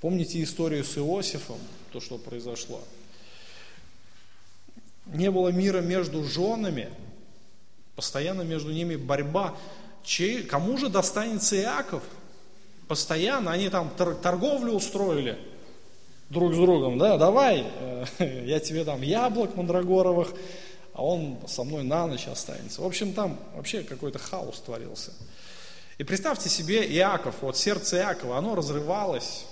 Помните 0.00 0.42
историю 0.42 0.84
с 0.84 0.96
Иосифом, 0.98 1.58
то, 1.92 2.00
что 2.00 2.18
произошло? 2.18 2.82
Не 5.06 5.30
было 5.30 5.48
мира 5.48 5.80
между 5.80 6.22
женами, 6.22 6.90
постоянно 7.96 8.42
между 8.42 8.72
ними 8.72 8.96
борьба. 8.96 9.56
Чей, 10.04 10.42
кому 10.42 10.76
же 10.76 10.90
достанется 10.90 11.56
Иаков? 11.56 12.02
Постоянно 12.88 13.52
они 13.52 13.68
там 13.68 13.90
торговлю 13.90 14.72
устроили 14.72 15.38
друг 16.30 16.54
с 16.54 16.56
другом, 16.56 16.98
да, 16.98 17.16
давай, 17.16 17.66
э, 17.80 18.04
я 18.46 18.60
тебе 18.60 18.84
дам 18.84 19.02
яблок 19.02 19.56
мандрагоровых, 19.56 20.32
а 20.94 21.04
он 21.04 21.38
со 21.46 21.64
мной 21.64 21.84
на 21.84 22.06
ночь 22.06 22.26
останется. 22.26 22.82
В 22.82 22.86
общем, 22.86 23.12
там 23.12 23.38
вообще 23.54 23.82
какой-то 23.82 24.18
хаос 24.18 24.60
творился. 24.60 25.12
И 25.98 26.04
представьте 26.04 26.48
себе 26.48 26.86
Иаков, 26.96 27.36
вот 27.40 27.56
сердце 27.56 27.98
Иакова, 27.98 28.38
оно 28.38 28.54
разрывалось 28.54 29.44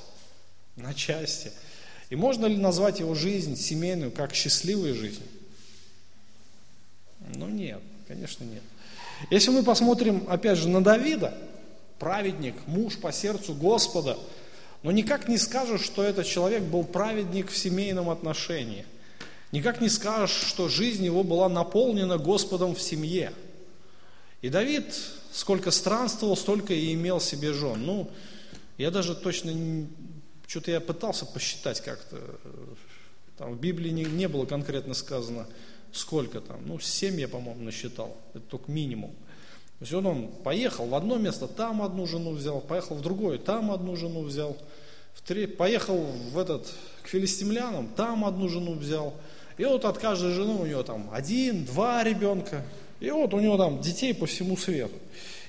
на 0.77 0.95
части. 0.95 1.53
И 2.09 2.17
можно 2.17 2.47
ли 2.47 2.57
назвать 2.57 3.01
его 3.01 3.15
жизнь 3.15 3.57
семейную 3.57 4.13
как 4.13 4.35
счастливой 4.35 4.93
жизнь? 4.93 5.25
нет, 7.49 7.81
конечно 8.07 8.45
нет. 8.45 8.63
Если 9.31 9.51
мы 9.51 9.63
посмотрим, 9.63 10.25
опять 10.29 10.59
же, 10.59 10.69
на 10.69 10.85
Давида, 10.85 11.37
праведник, 11.99 12.55
муж 12.67 12.99
по 12.99 13.13
сердцу 13.13 13.55
Господа, 13.55 14.19
но 14.83 14.93
никак 14.93 15.29
не 15.29 15.39
скажешь, 15.39 15.83
что 15.83 16.03
этот 16.03 16.27
человек 16.27 16.63
был 16.63 16.85
праведник 16.85 17.51
в 17.51 17.57
семейном 17.57 18.11
отношении. 18.11 18.87
Никак 19.53 19.81
не 19.81 19.89
скажешь, 19.89 20.37
что 20.37 20.69
жизнь 20.69 21.05
его 21.05 21.25
была 21.25 21.49
наполнена 21.49 22.19
Господом 22.19 22.75
в 22.75 22.81
семье. 22.81 23.33
И 24.43 24.49
Давид 24.49 24.95
сколько 25.33 25.71
странствовал, 25.71 26.37
столько 26.37 26.73
и 26.73 26.95
имел 26.95 27.21
себе 27.21 27.53
жен. 27.53 27.85
Ну, 27.85 28.11
я 28.79 28.91
даже 28.91 29.15
точно, 29.15 29.51
не, 29.51 29.87
что-то 30.47 30.71
я 30.71 30.81
пытался 30.81 31.27
посчитать 31.27 31.81
как-то. 31.81 32.19
Там 33.37 33.53
в 33.55 33.61
Библии 33.61 33.91
не, 33.91 34.05
не 34.05 34.29
было 34.29 34.47
конкретно 34.47 34.95
сказано, 34.95 35.47
сколько 35.93 36.41
там. 36.41 36.61
Ну, 36.67 36.79
семь 36.79 37.21
я, 37.21 37.29
по-моему, 37.29 37.63
насчитал. 37.63 38.17
Это 38.33 38.45
только 38.45 38.71
минимум. 38.71 39.15
То 39.79 39.83
есть 39.83 39.93
вот 39.93 40.07
он 40.07 40.29
поехал 40.43 40.87
в 40.87 40.95
одно 40.95 41.17
место, 41.17 41.47
там 41.47 41.83
одну 41.83 42.07
жену 42.07 42.31
взял, 42.31 42.61
поехал 42.61 42.97
в 42.97 43.03
другое, 43.03 43.37
там 43.37 43.71
одну 43.71 43.95
жену 43.95 44.23
взял, 44.23 44.57
в 45.13 45.21
три, 45.21 45.47
поехал 45.47 45.99
в 45.99 46.39
этот, 46.39 46.73
к 47.03 47.09
филистимлянам, 47.09 47.89
там 47.89 48.25
одну 48.25 48.49
жену 48.49 48.73
взял. 48.73 49.15
И 49.59 49.65
вот 49.65 49.85
от 49.85 49.99
каждой 49.99 50.33
жены 50.33 50.55
у 50.55 50.67
него 50.67 50.83
там 50.83 51.11
один, 51.13 51.65
два 51.65 52.03
ребенка. 52.05 52.63
И 53.01 53.11
вот 53.11 53.35
у 53.35 53.41
него 53.41 53.59
там 53.59 53.81
детей 53.81 54.15
по 54.15 54.25
всему 54.25 54.57
свету. 54.57 54.95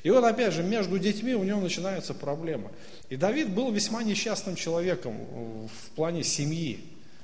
И 0.03 0.09
вот 0.09 0.23
опять 0.23 0.53
же, 0.53 0.63
между 0.63 0.99
детьми 0.99 1.33
у 1.33 1.43
него 1.43 1.61
начинаются 1.61 2.13
проблемы. 2.13 2.71
И 3.09 3.15
Давид 3.15 3.49
был 3.49 3.71
весьма 3.71 4.03
несчастным 4.03 4.55
человеком 4.55 5.15
в 5.67 5.89
плане 5.95 6.23
семьи. 6.23 6.81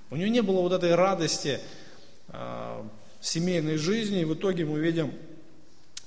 У 0.10 0.16
него 0.16 0.30
не 0.30 0.42
было 0.42 0.62
вот 0.62 0.72
этой 0.72 0.96
радости 0.96 1.60
э, 2.30 2.84
семейной 3.22 3.78
жизни. 3.78 4.22
И 4.22 4.26
в 4.26 4.34
итоге 4.34 4.66
мы 4.66 4.80
видим, 4.80 5.14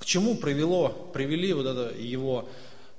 чему 0.07 0.37
привело, 0.37 1.11
привели 1.13 1.53
вот 1.53 1.67
это 1.67 1.95
его, 1.99 2.49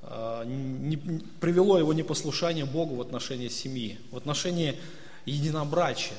э, 0.02 0.44
не, 0.46 0.98
привело 1.40 1.80
его 1.80 1.94
непослушание 1.94 2.66
Богу 2.66 2.96
в 2.96 3.02
отношении 3.02 3.48
семьи, 3.48 3.98
в 4.12 4.18
отношении 4.18 4.78
единобрачия, 5.26 6.18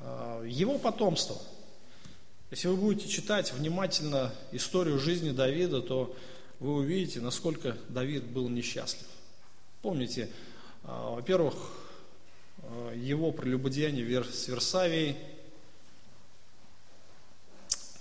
э, 0.00 0.46
его 0.48 0.78
потомства. 0.78 1.36
Если 2.50 2.68
вы 2.68 2.76
будете 2.76 3.08
читать 3.08 3.52
внимательно 3.52 4.32
историю 4.50 4.98
жизни 4.98 5.30
Давида, 5.30 5.82
то 5.82 6.16
вы 6.58 6.76
увидите, 6.76 7.20
насколько 7.20 7.76
Давид 7.90 8.24
был 8.24 8.48
несчастлив. 8.48 9.06
Помните, 9.82 10.30
э, 10.84 10.86
во-первых, 10.86 11.54
его 12.96 13.30
прелюбодеяние 13.30 14.24
с 14.24 14.48
Версавией, 14.48 15.16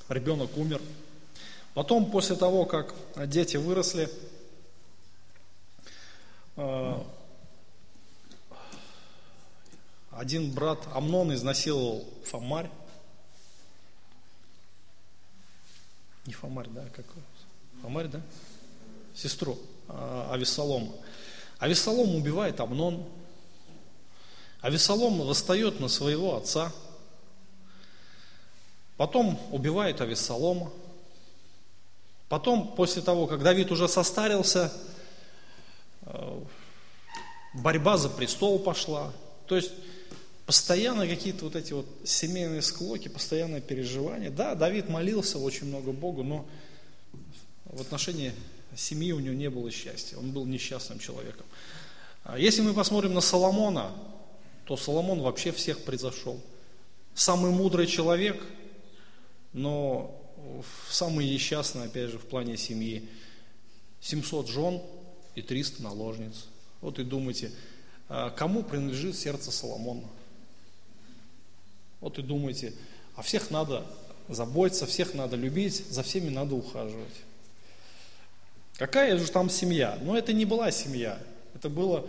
ребенок 0.09 0.57
умер– 0.57 0.81
Потом, 1.77 2.09
после 2.09 2.35
того, 2.35 2.65
как 2.65 2.95
дети 3.27 3.55
выросли, 3.55 4.09
э, 6.55 7.03
один 10.09 10.51
брат 10.53 10.79
Амнон 10.95 11.35
изнасиловал 11.35 12.03
Фомарь. 12.25 12.71
Не 16.25 16.33
Фомарь, 16.33 16.67
да, 16.69 16.83
как 16.95 17.05
Фомарь, 17.83 18.07
да? 18.07 18.21
Сестру 19.13 19.59
э, 19.87 20.29
Авесолома. 20.31 20.93
Авесолом 21.59 22.15
убивает 22.15 22.59
Амнон. 22.59 23.05
Авесолом 24.61 25.19
восстает 25.19 25.79
на 25.79 25.89
своего 25.89 26.37
отца. 26.37 26.73
Потом 28.97 29.39
убивает 29.51 30.01
Авесолома. 30.01 30.71
Потом, 32.29 32.75
после 32.75 33.01
того, 33.01 33.27
как 33.27 33.41
Давид 33.41 33.71
уже 33.71 33.87
состарился, 33.87 34.73
э, 36.01 36.41
борьба 37.53 37.97
за 37.97 38.09
престол 38.09 38.59
пошла. 38.59 39.13
То 39.45 39.55
есть 39.55 39.71
постоянно 40.45 41.07
какие-то 41.07 41.45
вот 41.45 41.55
эти 41.55 41.73
вот 41.73 41.85
семейные 42.03 42.61
склоки, 42.61 43.07
постоянное 43.07 43.61
переживание. 43.61 44.29
Да, 44.29 44.55
Давид 44.55 44.89
молился 44.89 45.37
очень 45.37 45.67
много 45.67 45.91
Богу, 45.91 46.23
но 46.23 46.45
в 47.65 47.81
отношении 47.81 48.33
семьи 48.75 49.11
у 49.11 49.19
него 49.19 49.35
не 49.35 49.49
было 49.49 49.71
счастья. 49.71 50.17
Он 50.17 50.31
был 50.31 50.45
несчастным 50.45 50.99
человеком. 50.99 51.45
А 52.23 52.37
если 52.37 52.61
мы 52.61 52.73
посмотрим 52.73 53.13
на 53.13 53.21
Соломона, 53.21 53.91
то 54.65 54.75
Соломон 54.75 55.21
вообще 55.21 55.51
всех 55.51 55.83
превзошел. 55.83 56.41
Самый 57.13 57.51
мудрый 57.51 57.87
человек, 57.87 58.41
но 59.53 60.13
самый 60.89 61.29
несчастный, 61.29 61.85
опять 61.85 62.09
же, 62.09 62.19
в 62.19 62.25
плане 62.25 62.57
семьи. 62.57 63.07
700 64.01 64.47
жен 64.47 64.81
и 65.35 65.41
300 65.41 65.83
наложниц. 65.83 66.45
Вот 66.81 66.99
и 66.99 67.03
думайте, 67.03 67.51
а 68.09 68.29
кому 68.29 68.63
принадлежит 68.63 69.17
сердце 69.17 69.51
Соломона? 69.51 70.07
Вот 71.99 72.19
и 72.19 72.21
думайте, 72.21 72.73
а 73.15 73.21
всех 73.21 73.49
надо 73.49 73.85
заботиться, 74.29 74.85
всех 74.85 75.13
надо 75.13 75.35
любить, 75.35 75.85
за 75.89 76.03
всеми 76.03 76.29
надо 76.29 76.55
ухаживать. 76.55 77.13
Какая 78.77 79.17
же 79.17 79.29
там 79.31 79.49
семья? 79.49 79.97
Но 80.01 80.17
это 80.17 80.33
не 80.33 80.45
была 80.45 80.69
семья, 80.69 81.19
это, 81.55 81.69
было, 81.69 82.05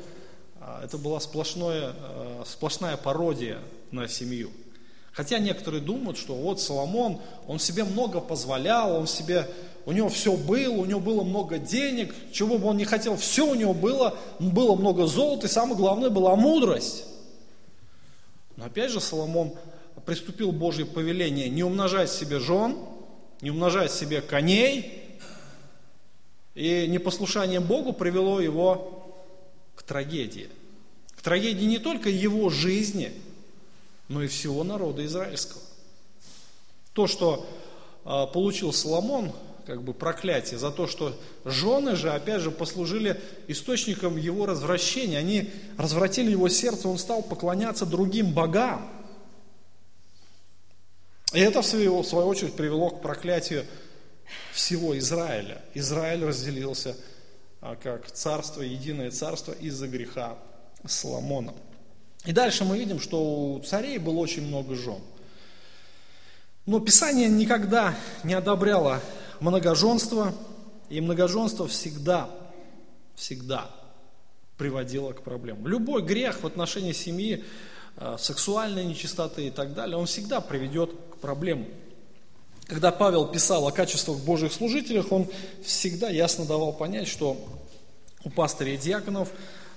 а, 0.61 0.85
это 0.85 0.99
была 0.99 1.19
сплошное, 1.21 1.95
а, 1.97 2.45
сплошная 2.47 2.97
пародия 2.99 3.61
на 3.91 4.07
семью. 4.09 4.53
Хотя 5.13 5.39
некоторые 5.39 5.83
думают, 5.83 6.17
что 6.17 6.35
вот 6.35 6.61
Соломон, 6.61 7.21
он 7.47 7.59
себе 7.59 7.85
много 7.85 8.21
позволял, 8.21 8.97
он 8.97 9.07
себе, 9.07 9.49
у 9.85 9.93
него 9.93 10.09
все 10.09 10.37
было, 10.37 10.75
у 10.75 10.85
него 10.85 11.01
было 11.01 11.25
много 11.25 11.59
денег, 11.59 12.15
чего 12.33 12.59
бы 12.59 12.69
он 12.69 12.77
не 12.77 12.85
хотел, 12.85 13.17
все 13.17 13.47
у 13.47 13.55
него 13.55 13.75
было, 13.75 14.17
было 14.39 14.77
много 14.77 15.07
золота, 15.07 15.47
и 15.47 15.51
самое 15.51 15.77
главное 15.77 16.11
была 16.11 16.37
мудрость. 16.37 17.05
Но 18.57 18.67
опять 18.67 18.91
же 18.91 19.01
Соломон 19.01 19.55
приступил 20.07 20.53
Божье 20.53 20.85
повеление 20.87 21.49
не 21.49 21.65
умножать 21.65 22.11
себе 22.11 22.39
жен, 22.39 22.77
не 23.41 23.51
умножать 23.51 23.93
себе 23.93 24.21
коней, 24.21 25.03
и 26.55 26.87
непослушание 26.89 27.61
Богу 27.61 27.93
привело 27.93 28.41
его 28.41 29.17
к 29.75 29.83
трагедии. 29.83 30.49
К 31.17 31.23
трагедии 31.23 31.65
не 31.65 31.79
только 31.79 32.09
его 32.09 32.51
жизни– 32.51 33.13
но 34.09 34.23
и 34.23 34.27
всего 34.27 34.65
народа 34.65 35.05
израильского. 35.05 35.63
То, 36.93 37.07
что 37.07 37.47
э, 38.05 38.27
получил 38.33 38.73
Соломон, 38.73 39.33
как 39.67 39.83
бы 39.83 39.93
проклятие 39.93 40.59
за 40.59 40.71
то, 40.71 40.87
что 40.87 41.15
жены 41.45 41.95
же, 41.95 42.11
опять 42.11 42.41
же, 42.41 42.51
послужили 42.51 43.21
источником 43.49 44.17
его 44.17 44.47
развращения. 44.47 45.19
Они 45.19 45.51
развратили 45.77 46.31
его 46.31 46.49
сердце, 46.49 46.89
он 46.89 46.97
стал 46.97 47.23
поклоняться 47.23 47.85
другим 47.85 48.33
богам. 48.33 48.91
И 51.35 51.41
это, 51.41 51.61
в 51.61 51.67
свою, 51.67 52.01
в 52.01 52.07
свою 52.07 52.27
очередь, 52.27 52.55
привело 52.55 52.89
к 52.89 53.03
проклятию 53.03 53.67
всего 54.53 54.97
Израиля. 54.97 55.61
Израиль 55.75 56.25
разделился 56.25 56.97
а, 57.61 57.77
как 57.77 58.11
царство, 58.11 58.63
единое 58.63 59.11
царство 59.11 59.53
из-за 59.53 59.87
греха 59.87 60.39
Соломона. 60.87 61.53
И 62.25 62.33
дальше 62.33 62.65
мы 62.65 62.79
видим, 62.79 63.01
что 63.01 63.23
у 63.23 63.61
царей 63.61 63.99
было 63.99 64.19
очень 64.19 64.47
много 64.47 64.75
жен. 64.75 64.99
Но 66.67 66.81
Писание 66.81 67.29
никогда 67.29 67.95
не 68.25 68.35
одобряло 68.35 69.01
многоженство, 69.41 70.35
и 70.91 71.01
многоженство 71.01 71.69
всегда, 71.69 72.29
всегда 73.15 73.71
приводило 74.57 75.13
к 75.13 75.23
проблемам. 75.23 75.67
Любой 75.67 76.03
грех 76.03 76.43
в 76.43 76.47
отношении 76.47 76.93
семьи, 76.93 77.45
э, 77.97 78.17
сексуальной 78.19 78.85
нечистоты 78.85 79.47
и 79.47 79.51
так 79.51 79.75
далее, 79.75 79.97
он 79.97 80.07
всегда 80.07 80.41
приведет 80.41 80.91
к 81.13 81.17
проблемам. 81.19 81.69
Когда 82.67 82.93
Павел 82.93 83.27
писал 83.27 83.67
о 83.67 83.73
качествах 83.73 84.19
Божьих 84.19 84.53
служителях, 84.53 85.11
он 85.11 85.27
всегда 85.65 86.11
ясно 86.11 86.45
давал 86.45 86.75
понять, 86.75 87.09
что 87.09 87.43
у 88.25 88.31
пастырей 88.31 88.75
и 88.75 88.79
диаконов 88.79 89.31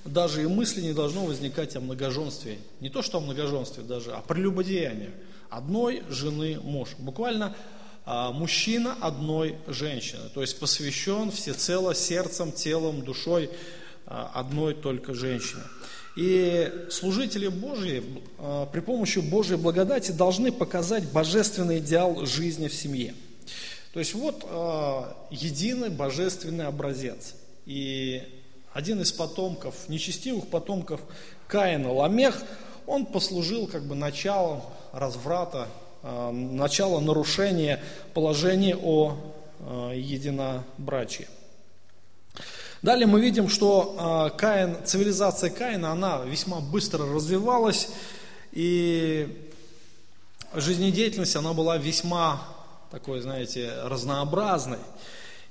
даже 0.06 0.44
и 0.44 0.48
мысли 0.48 0.82
не 0.82 0.94
должно 0.94 1.26
возникать 1.26 1.76
о 1.76 1.80
многоженстве. 1.80 2.58
Не 2.80 2.90
то, 2.90 3.02
что 3.02 3.20
о 3.20 3.22
многоженстве 3.22 3.84
даже, 3.84 4.14
а 4.14 4.22
прелюбодеянии. 4.22 5.12
Одной 5.50 6.04
жены 6.10 6.60
муж. 6.62 6.90
Буквально 6.98 7.56
а, 8.04 8.32
мужчина 8.32 8.96
одной 9.00 9.58
женщины. 9.68 10.30
То 10.34 10.42
есть 10.42 10.60
посвящен 10.60 11.32
всецело 11.32 11.94
сердцем, 11.94 12.52
телом, 12.52 13.04
душой 13.04 13.50
а, 14.08 14.32
одной 14.34 14.74
только 14.74 15.14
женщине. 15.14 15.62
И 16.18 16.88
служители 16.90 17.48
Божьи 17.48 18.04
а, 18.40 18.66
при 18.66 18.80
помощи 18.80 19.20
Божьей 19.20 19.58
благодати 19.58 20.12
должны 20.12 20.52
показать 20.52 21.12
божественный 21.12 21.78
идеал 21.78 22.26
жизни 22.26 22.68
в 22.68 22.74
семье. 22.74 23.14
То 23.94 24.00
есть 24.00 24.14
вот 24.14 24.46
единый 25.32 25.90
божественный 25.90 26.66
образец. 26.66 27.36
И 27.66 28.24
один 28.74 29.02
из 29.02 29.12
потомков, 29.12 29.76
нечестивых 29.88 30.48
потомков 30.48 31.02
Каина, 31.48 31.92
Ламех, 31.92 32.42
он 32.88 33.06
послужил 33.06 33.68
как 33.68 33.84
бы 33.84 33.96
началом 33.96 34.62
разврата 34.92 35.68
а, 36.04 36.32
начало 36.32 37.00
нарушения 37.00 37.82
положения 38.14 38.76
о 38.76 39.18
а, 39.60 39.92
единобрачии. 39.94 41.28
Далее 42.82 43.06
мы 43.06 43.22
видим, 43.22 43.48
что 43.48 44.34
Каин, 44.40 44.76
цивилизация 44.84 45.52
Каина, 45.52 45.92
она 45.92 46.24
весьма 46.26 46.62
быстро 46.62 47.06
развивалась, 47.06 47.90
и 48.52 49.52
жизнедеятельность, 50.56 51.36
она 51.36 51.54
была 51.54 51.78
весьма 51.78 52.42
такой, 52.90 53.22
знаете, 53.22 53.72
разнообразной. 53.84 54.80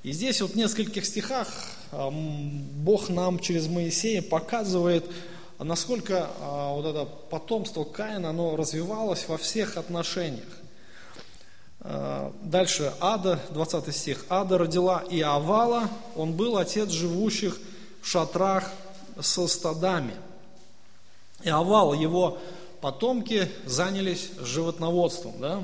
И 0.02 0.12
здесь 0.12 0.40
вот 0.40 0.52
в 0.52 0.56
нескольких 0.56 1.04
стихах 1.04 1.48
Бог 1.92 3.10
нам 3.10 3.38
через 3.38 3.66
Моисея 3.66 4.22
показывает, 4.22 5.04
насколько 5.58 6.30
а, 6.40 6.72
вот 6.72 6.86
это 6.86 7.04
потомство 7.04 7.84
Каина, 7.84 8.30
оно 8.30 8.56
развивалось 8.56 9.28
во 9.28 9.36
всех 9.36 9.76
отношениях. 9.76 10.48
А, 11.80 12.32
дальше, 12.42 12.94
Ада, 13.00 13.40
20 13.50 13.94
стих. 13.94 14.24
Ада 14.30 14.56
родила 14.56 15.04
Иавала, 15.10 15.90
он 16.16 16.32
был 16.32 16.56
отец 16.56 16.88
живущих 16.88 17.58
в 18.00 18.06
шатрах 18.06 18.70
со 19.20 19.46
стадами. 19.48 20.14
Иавал, 21.42 21.92
его 21.92 22.38
потомки 22.80 23.50
занялись 23.66 24.30
животноводством. 24.38 25.34
Да? 25.40 25.62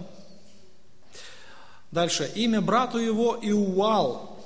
Дальше, 1.96 2.30
имя 2.34 2.60
брату 2.60 2.98
его 2.98 3.38
Иуал, 3.40 4.38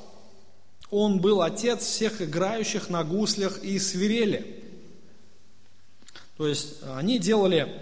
он 0.88 1.18
был 1.18 1.42
отец 1.42 1.84
всех 1.84 2.22
играющих 2.22 2.90
на 2.90 3.02
гуслях 3.02 3.64
и 3.64 3.76
свирели. 3.80 4.62
То 6.36 6.46
есть 6.46 6.76
они 6.94 7.18
делали 7.18 7.74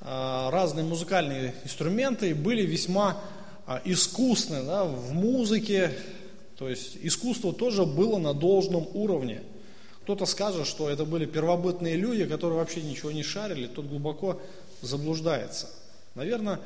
а, 0.00 0.50
разные 0.50 0.86
музыкальные 0.86 1.54
инструменты 1.62 2.30
и 2.30 2.32
были 2.32 2.62
весьма 2.62 3.20
а, 3.66 3.82
искусны 3.84 4.62
да, 4.62 4.84
в 4.84 5.12
музыке. 5.12 5.92
То 6.56 6.66
есть 6.66 6.96
искусство 7.02 7.52
тоже 7.52 7.84
было 7.84 8.16
на 8.16 8.32
должном 8.32 8.88
уровне. 8.94 9.42
Кто-то 10.04 10.24
скажет, 10.24 10.66
что 10.66 10.88
это 10.88 11.04
были 11.04 11.26
первобытные 11.26 11.96
люди, 11.96 12.24
которые 12.24 12.60
вообще 12.60 12.80
ничего 12.80 13.12
не 13.12 13.22
шарили, 13.22 13.66
тот 13.66 13.84
глубоко 13.84 14.40
заблуждается. 14.80 15.68
Наверное, 16.14 16.60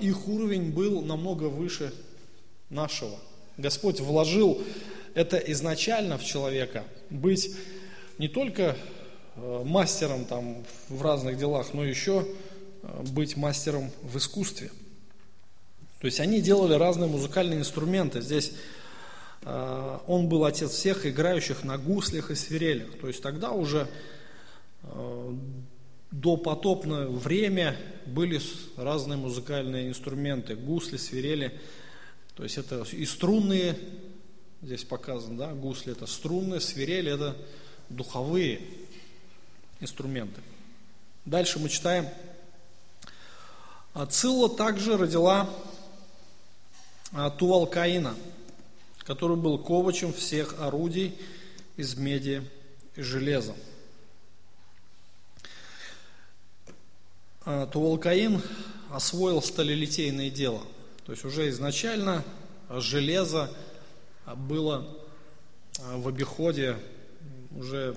их 0.00 0.26
уровень 0.28 0.72
был 0.72 1.02
намного 1.02 1.44
выше 1.44 1.92
нашего. 2.70 3.18
Господь 3.56 4.00
вложил 4.00 4.62
это 5.14 5.38
изначально 5.38 6.18
в 6.18 6.24
человека, 6.24 6.84
быть 7.08 7.56
не 8.18 8.28
только 8.28 8.76
э, 9.36 9.62
мастером 9.64 10.24
там 10.24 10.64
в 10.88 11.02
разных 11.02 11.38
делах, 11.38 11.72
но 11.72 11.84
еще 11.84 12.26
э, 12.82 13.02
быть 13.12 13.36
мастером 13.36 13.90
в 14.02 14.18
искусстве. 14.18 14.70
То 16.00 16.06
есть 16.06 16.20
они 16.20 16.42
делали 16.42 16.74
разные 16.74 17.08
музыкальные 17.08 17.60
инструменты. 17.60 18.20
Здесь 18.20 18.52
э, 19.42 19.98
он 20.06 20.28
был 20.28 20.44
отец 20.44 20.72
всех 20.72 21.06
играющих 21.06 21.64
на 21.64 21.78
гуслях 21.78 22.30
и 22.30 22.34
свирелях. 22.34 22.98
То 23.00 23.08
есть 23.08 23.22
тогда 23.22 23.52
уже 23.52 23.88
потопное 26.22 27.06
время 27.06 27.76
были 28.06 28.40
разные 28.76 29.18
музыкальные 29.18 29.88
инструменты, 29.88 30.54
гусли, 30.54 30.96
свирели. 30.96 31.58
То 32.34 32.42
есть 32.42 32.58
это 32.58 32.84
и 32.92 33.04
струнные, 33.04 33.78
здесь 34.62 34.84
показано, 34.84 35.38
да, 35.38 35.52
гусли 35.52 35.92
это 35.92 36.06
струнные, 36.06 36.60
свирели 36.60 37.12
это 37.12 37.36
духовые 37.88 38.60
инструменты. 39.80 40.40
Дальше 41.24 41.58
мы 41.58 41.68
читаем. 41.68 42.06
Цилла 44.10 44.48
также 44.48 44.96
родила 44.96 45.48
а, 47.12 47.30
Туалкаина, 47.30 48.14
который 48.98 49.36
был 49.36 49.58
ковачем 49.58 50.12
всех 50.12 50.60
орудий 50.60 51.16
из 51.76 51.96
меди 51.96 52.42
и 52.94 53.02
железа. 53.02 53.54
А, 57.48 57.64
то 57.66 57.80
Волкаин 57.80 58.42
освоил 58.90 59.40
сталелитейное 59.40 60.30
дело. 60.30 60.60
То 61.04 61.12
есть 61.12 61.24
уже 61.24 61.48
изначально 61.50 62.24
железо 62.68 63.48
было 64.34 64.84
а, 65.78 65.96
в 65.96 66.08
обиходе 66.08 66.76
уже 67.56 67.94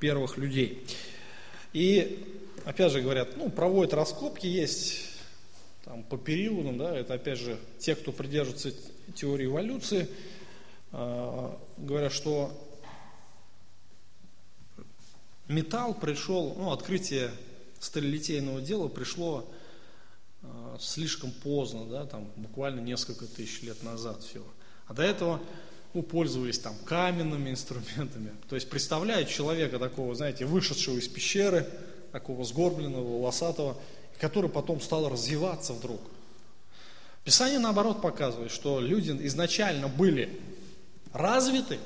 первых 0.00 0.38
людей. 0.38 0.86
И, 1.74 2.40
опять 2.64 2.90
же 2.90 3.02
говорят, 3.02 3.36
ну, 3.36 3.50
проводят 3.50 3.92
раскопки, 3.92 4.46
есть 4.46 5.10
там, 5.84 6.02
по 6.02 6.16
периодам, 6.16 6.78
да, 6.78 6.96
это 6.96 7.12
опять 7.12 7.38
же 7.38 7.58
те, 7.78 7.96
кто 7.96 8.12
придерживается 8.12 8.72
теории 9.14 9.44
эволюции, 9.44 10.08
э, 10.92 11.50
говорят, 11.76 12.12
что 12.12 12.50
металл 15.48 15.92
пришел, 15.92 16.54
ну, 16.56 16.72
открытие 16.72 17.30
сталелитейного 17.80 18.60
дела 18.60 18.88
пришло 18.88 19.48
э, 20.42 20.76
слишком 20.80 21.30
поздно, 21.30 21.86
да, 21.86 22.06
там 22.06 22.30
буквально 22.36 22.80
несколько 22.80 23.26
тысяч 23.26 23.62
лет 23.62 23.82
назад 23.82 24.22
все. 24.22 24.42
А 24.86 24.94
до 24.94 25.02
этого 25.02 25.40
ну, 25.94 26.02
пользовались 26.02 26.58
там 26.58 26.74
каменными 26.84 27.50
инструментами. 27.50 28.30
То 28.48 28.54
есть 28.54 28.68
представляют 28.68 29.28
человека 29.28 29.78
такого, 29.78 30.14
знаете, 30.14 30.44
вышедшего 30.44 30.98
из 30.98 31.08
пещеры, 31.08 31.66
такого 32.12 32.44
сгорбленного, 32.44 33.18
волосатого, 33.18 33.76
который 34.20 34.50
потом 34.50 34.80
стал 34.80 35.08
развиваться 35.08 35.72
вдруг. 35.72 36.00
Писание 37.24 37.58
наоборот 37.58 38.02
показывает, 38.02 38.50
что 38.52 38.78
люди 38.78 39.10
изначально 39.26 39.88
были 39.88 40.40
развиты, 41.12 41.78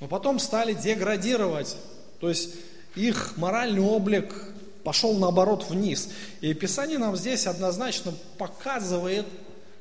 но 0.00 0.08
потом 0.08 0.38
стали 0.38 0.72
деградировать. 0.72 1.76
То 2.20 2.28
есть 2.28 2.54
их 2.94 3.36
моральный 3.36 3.82
облик 3.82 4.32
пошел 4.84 5.14
наоборот 5.18 5.68
вниз. 5.68 6.10
И 6.40 6.52
Писание 6.54 6.98
нам 6.98 7.16
здесь 7.16 7.46
однозначно 7.46 8.14
показывает 8.38 9.26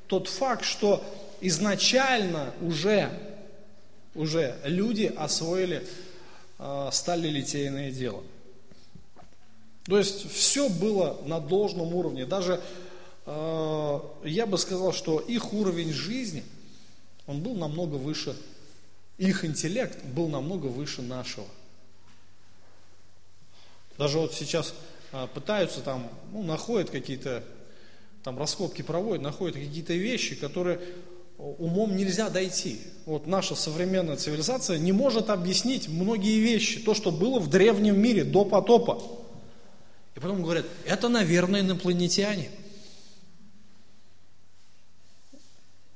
тот 0.07 0.27
факт, 0.27 0.63
что 0.65 1.03
изначально 1.41 2.53
уже, 2.61 3.11
уже 4.15 4.57
люди 4.63 5.11
освоили 5.15 5.87
э, 6.59 6.89
стали 6.91 7.27
литейное 7.27 7.91
дело. 7.91 8.23
То 9.85 9.97
есть 9.97 10.31
все 10.31 10.69
было 10.69 11.19
на 11.25 11.39
должном 11.39 11.93
уровне. 11.95 12.25
Даже 12.25 12.61
э, 13.25 13.99
я 14.23 14.45
бы 14.45 14.57
сказал, 14.57 14.93
что 14.93 15.19
их 15.19 15.53
уровень 15.53 15.91
жизни, 15.91 16.43
он 17.25 17.41
был 17.41 17.55
намного 17.55 17.95
выше, 17.95 18.35
их 19.17 19.45
интеллект 19.45 20.03
был 20.05 20.27
намного 20.27 20.67
выше 20.67 21.01
нашего. 21.01 21.47
Даже 23.97 24.17
вот 24.17 24.33
сейчас 24.33 24.73
а, 24.73 24.90
пытаются 25.33 25.81
там, 25.81 26.09
ну, 26.31 26.43
находят 26.43 26.89
какие-то, 26.89 27.43
там 28.23 28.37
раскопки 28.39 28.81
проводят, 28.81 29.21
находят 29.21 29.55
какие-то 29.55 29.93
вещи, 29.93 30.35
которые 30.35 30.79
умом 31.37 31.95
нельзя 31.95 32.29
дойти. 32.29 32.79
Вот 33.05 33.27
наша 33.27 33.55
современная 33.55 34.15
цивилизация 34.15 34.77
не 34.77 34.91
может 34.91 35.29
объяснить 35.29 35.89
многие 35.89 36.39
вещи, 36.39 36.79
то, 36.79 36.93
что 36.93 37.11
было 37.11 37.39
в 37.39 37.49
древнем 37.49 37.99
мире 37.99 38.23
до 38.23 38.45
потопа. 38.45 39.01
И 40.15 40.19
потом 40.19 40.43
говорят, 40.43 40.65
это, 40.85 41.09
наверное, 41.09 41.61
инопланетяне. 41.61 42.49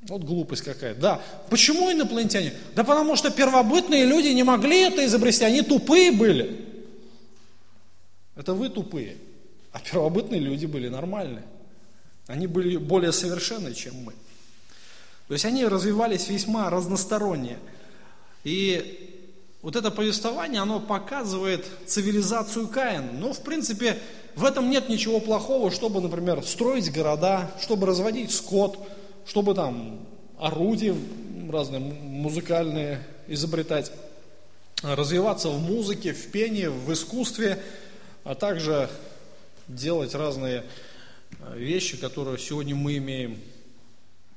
Вот 0.08 0.24
глупость 0.24 0.64
какая. 0.64 0.94
Да, 0.94 1.22
почему 1.50 1.92
инопланетяне? 1.92 2.54
Да 2.76 2.84
потому 2.84 3.16
что 3.16 3.32
первобытные 3.32 4.06
люди 4.06 4.28
не 4.28 4.44
могли 4.44 4.82
это 4.82 5.06
изобрести, 5.06 5.46
они 5.46 5.62
тупые 5.62 6.12
были. 6.12 6.75
Это 8.36 8.54
вы 8.54 8.70
тупые. 8.70 9.18
А 9.72 9.80
первобытные 9.80 10.40
люди 10.40 10.66
были 10.66 10.88
нормальные. 10.88 11.44
Они 12.28 12.48
были 12.48 12.78
более 12.78 13.12
совершенны, 13.12 13.74
чем 13.74 13.96
мы. 14.04 14.14
То 15.28 15.34
есть 15.34 15.46
они 15.46 15.66
развивались 15.66 16.30
весьма 16.30 16.70
разносторонне. 16.70 17.58
И 18.44 19.28
вот 19.62 19.76
это 19.76 19.90
повествование, 19.92 20.62
оно 20.62 20.80
показывает 20.80 21.66
цивилизацию 21.88 22.68
Каина. 22.68 23.12
Но, 23.14 23.34
в 23.34 23.42
принципе, 23.42 23.98
в 24.36 24.46
этом 24.46 24.70
нет 24.70 24.90
ничего 24.90 25.20
плохого, 25.20 25.72
чтобы, 25.72 26.02
например, 26.02 26.44
строить 26.44 26.92
города, 26.92 27.52
чтобы 27.62 27.88
разводить 27.88 28.32
скот, 28.32 28.80
чтобы 29.26 29.56
там 29.56 30.00
орудия 30.38 30.96
разные 31.52 31.80
музыкальные 31.80 33.04
изобретать, 33.28 33.92
развиваться 34.84 35.50
в 35.50 35.60
музыке, 35.60 36.14
в 36.14 36.32
пении, 36.32 36.68
в 36.68 36.92
искусстве– 36.94 37.62
а 38.26 38.34
также 38.34 38.90
делать 39.68 40.14
разные 40.16 40.66
э, 41.40 41.58
вещи, 41.58 41.96
которые 41.96 42.38
сегодня 42.40 42.76
мы 42.76 42.98
имеем. 42.98 43.40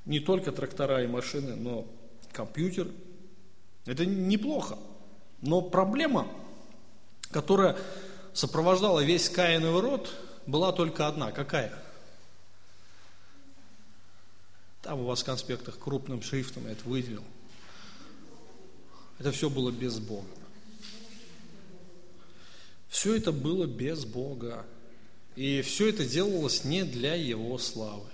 Не 0.05 0.21
только 0.21 0.53
трактора 0.53 1.03
и 1.03 1.07
машины, 1.07 1.57
но 1.57 1.87
компьютер. 2.33 2.89
Это 3.87 4.07
неплохо. 4.07 4.79
Но 5.41 5.63
проблема, 5.63 6.29
которая 7.31 7.77
сопровождала 8.35 9.01
весь 9.01 9.29
Каиновый 9.31 9.81
род, 9.81 10.11
была 10.47 10.73
только 10.73 11.09
одна. 11.09 11.33
Какая? 11.33 11.73
Там 14.83 15.01
у 15.01 15.05
вас 15.05 15.23
в 15.23 15.25
конспектах 15.25 15.79
крупным 15.79 16.21
шрифтом 16.23 16.67
я 16.67 16.73
это 16.73 16.87
выделил. 16.87 17.25
Это 19.19 19.33
все 19.33 19.49
было 19.49 19.71
без 19.71 19.99
Бога. 19.99 20.29
Все 22.99 23.15
это 23.15 23.31
было 23.31 23.65
без 23.65 24.05
Бога. 24.05 24.67
И 25.37 25.63
все 25.63 25.91
это 25.91 26.05
делалось 26.05 26.65
не 26.65 26.83
для 26.83 27.15
Его 27.15 27.57
славы. 27.59 28.09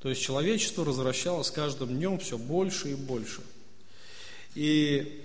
То 0.00 0.08
есть 0.08 0.22
человечество 0.22 0.82
развращалось 0.82 1.50
каждым 1.50 1.90
днем 1.90 2.18
все 2.18 2.38
больше 2.38 2.92
и 2.92 2.94
больше. 2.94 3.42
И 4.54 5.22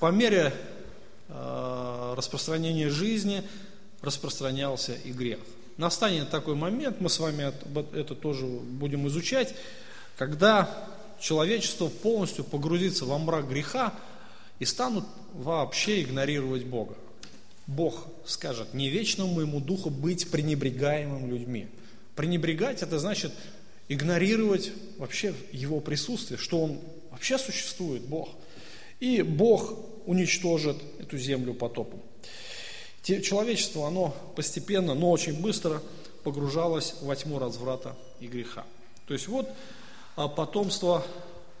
по 0.00 0.10
мере 0.10 0.52
э, 1.28 2.14
распространения 2.16 2.88
жизни 2.88 3.44
распространялся 4.02 4.94
и 5.04 5.12
грех. 5.12 5.38
Настанет 5.76 6.30
такой 6.30 6.56
момент, 6.56 7.00
мы 7.00 7.08
с 7.08 7.20
вами 7.20 7.52
это 7.96 8.16
тоже 8.16 8.46
будем 8.46 9.06
изучать, 9.06 9.54
когда 10.18 10.88
человечество 11.20 11.86
полностью 11.86 12.42
погрузится 12.42 13.04
во 13.04 13.16
мрак 13.16 13.48
греха 13.48 13.94
и 14.58 14.64
станут 14.64 15.04
вообще 15.34 16.02
игнорировать 16.02 16.64
Бога. 16.64 16.96
Бог 17.66 18.06
скажет, 18.26 18.74
не 18.74 18.90
вечному 18.90 19.34
моему 19.34 19.60
духу 19.60 19.90
быть 19.90 20.30
пренебрегаемым 20.30 21.30
людьми. 21.30 21.68
Пренебрегать 22.14 22.82
это 22.82 22.98
значит 22.98 23.32
игнорировать 23.88 24.72
вообще 24.98 25.34
его 25.52 25.80
присутствие, 25.80 26.38
что 26.38 26.62
он 26.62 26.78
вообще 27.10 27.38
существует, 27.38 28.02
Бог. 28.02 28.30
И 29.00 29.22
Бог 29.22 29.74
уничтожит 30.06 30.76
эту 30.98 31.18
землю 31.18 31.54
потопом. 31.54 32.00
Человечество, 33.02 33.86
оно 33.86 34.14
постепенно, 34.34 34.94
но 34.94 35.10
очень 35.10 35.40
быстро 35.40 35.82
погружалось 36.22 36.94
во 37.02 37.14
тьму 37.14 37.38
разврата 37.38 37.96
и 38.20 38.26
греха. 38.26 38.64
То 39.06 39.12
есть 39.12 39.28
вот 39.28 39.48
а, 40.16 40.28
потомство 40.28 41.04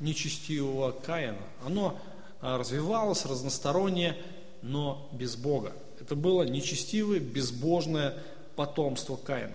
нечестивого 0.00 0.92
Каина, 0.92 1.42
оно 1.64 1.98
а, 2.40 2.56
развивалось 2.56 3.26
разностороннее, 3.26 4.16
но 4.62 5.06
без 5.12 5.36
Бога. 5.36 5.74
Это 6.04 6.16
было 6.16 6.42
нечестивое, 6.42 7.18
безбожное 7.18 8.14
потомство 8.56 9.16
Каина. 9.16 9.54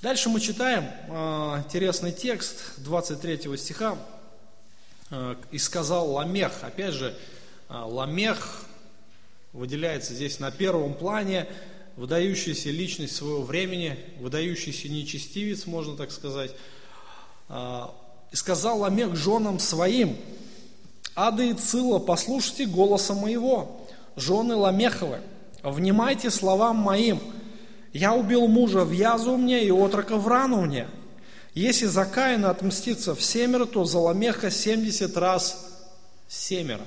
Дальше 0.00 0.30
мы 0.30 0.40
читаем 0.40 0.84
э, 0.84 1.62
интересный 1.62 2.12
текст 2.12 2.78
23 2.78 3.58
стиха. 3.58 3.98
Э, 5.10 5.36
«И 5.50 5.58
сказал 5.58 6.12
Ламех». 6.12 6.50
Опять 6.62 6.94
же, 6.94 7.14
э, 7.68 7.74
Ламех 7.74 8.64
выделяется 9.52 10.14
здесь 10.14 10.40
на 10.40 10.50
первом 10.50 10.94
плане, 10.94 11.46
выдающаяся 11.96 12.70
личность 12.70 13.14
своего 13.14 13.42
времени, 13.42 13.98
выдающийся 14.18 14.88
нечестивец, 14.88 15.66
можно 15.66 15.94
так 15.94 16.10
сказать. 16.10 16.52
«И 17.50 18.36
сказал 18.36 18.78
Ламех 18.78 19.14
женам 19.14 19.58
своим, 19.58 20.16
Ада 21.14 21.42
и 21.42 21.52
Цила, 21.52 21.98
послушайте 21.98 22.64
голоса 22.64 23.12
моего, 23.12 23.86
жены 24.16 24.54
Ламеховы, 24.54 25.20
внимайте 25.62 26.30
словам 26.30 26.76
моим, 26.76 27.20
я 27.92 28.14
убил 28.14 28.46
мужа 28.46 28.84
в 28.84 28.92
язу 28.92 29.36
мне 29.36 29.64
и 29.64 29.70
отрока 29.70 30.16
в 30.16 30.28
рану 30.28 30.62
мне. 30.62 30.86
Если 31.54 31.86
за 31.86 32.04
Каина 32.04 32.50
отмститься 32.50 33.14
в 33.14 33.22
семеро, 33.22 33.66
то 33.66 33.84
за 33.84 33.98
Ламеха 33.98 34.50
семьдесят 34.50 35.16
раз 35.16 35.68
семеро. 36.28 36.86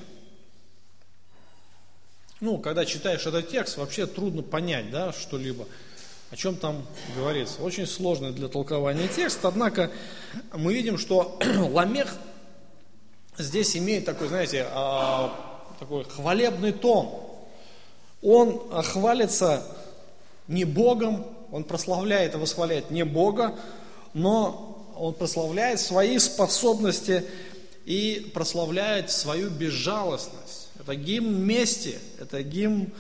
Ну, 2.39 2.57
когда 2.57 2.85
читаешь 2.85 3.25
этот 3.25 3.49
текст, 3.49 3.77
вообще 3.77 4.05
трудно 4.05 4.41
понять, 4.41 4.89
да, 4.91 5.13
что-либо, 5.13 5.65
о 6.29 6.35
чем 6.35 6.55
там 6.55 6.85
говорится. 7.15 7.61
Очень 7.61 7.87
сложный 7.87 8.31
для 8.31 8.47
толкования 8.47 9.07
текст, 9.07 9.43
однако 9.43 9.91
мы 10.53 10.73
видим, 10.73 10.97
что 10.97 11.39
Ламех 11.71 12.15
здесь 13.37 13.75
имеет 13.77 14.05
такой, 14.05 14.27
знаете, 14.29 14.67
а, 14.71 15.63
такой 15.79 16.05
хвалебный 16.05 16.71
тон. 16.71 17.32
Он 18.23 18.61
хвалится 18.83 19.63
не 20.47 20.63
Богом, 20.63 21.25
он 21.51 21.63
прославляет 21.63 22.33
и 22.33 22.37
восхваляет 22.37 22.89
не 22.89 23.03
Бога, 23.03 23.55
но 24.13 24.91
он 24.95 25.13
прославляет 25.13 25.79
свои 25.79 26.17
способности 26.17 27.25
и 27.85 28.31
прославляет 28.33 29.11
свою 29.11 29.49
безжалостность. 29.49 30.69
Это 30.79 30.95
гимн 30.95 31.35
мести, 31.43 31.99
это 32.19 32.41
гимн 32.41 32.91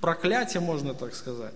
проклятия, 0.00 0.60
можно 0.60 0.94
так 0.94 1.14
сказать. 1.14 1.54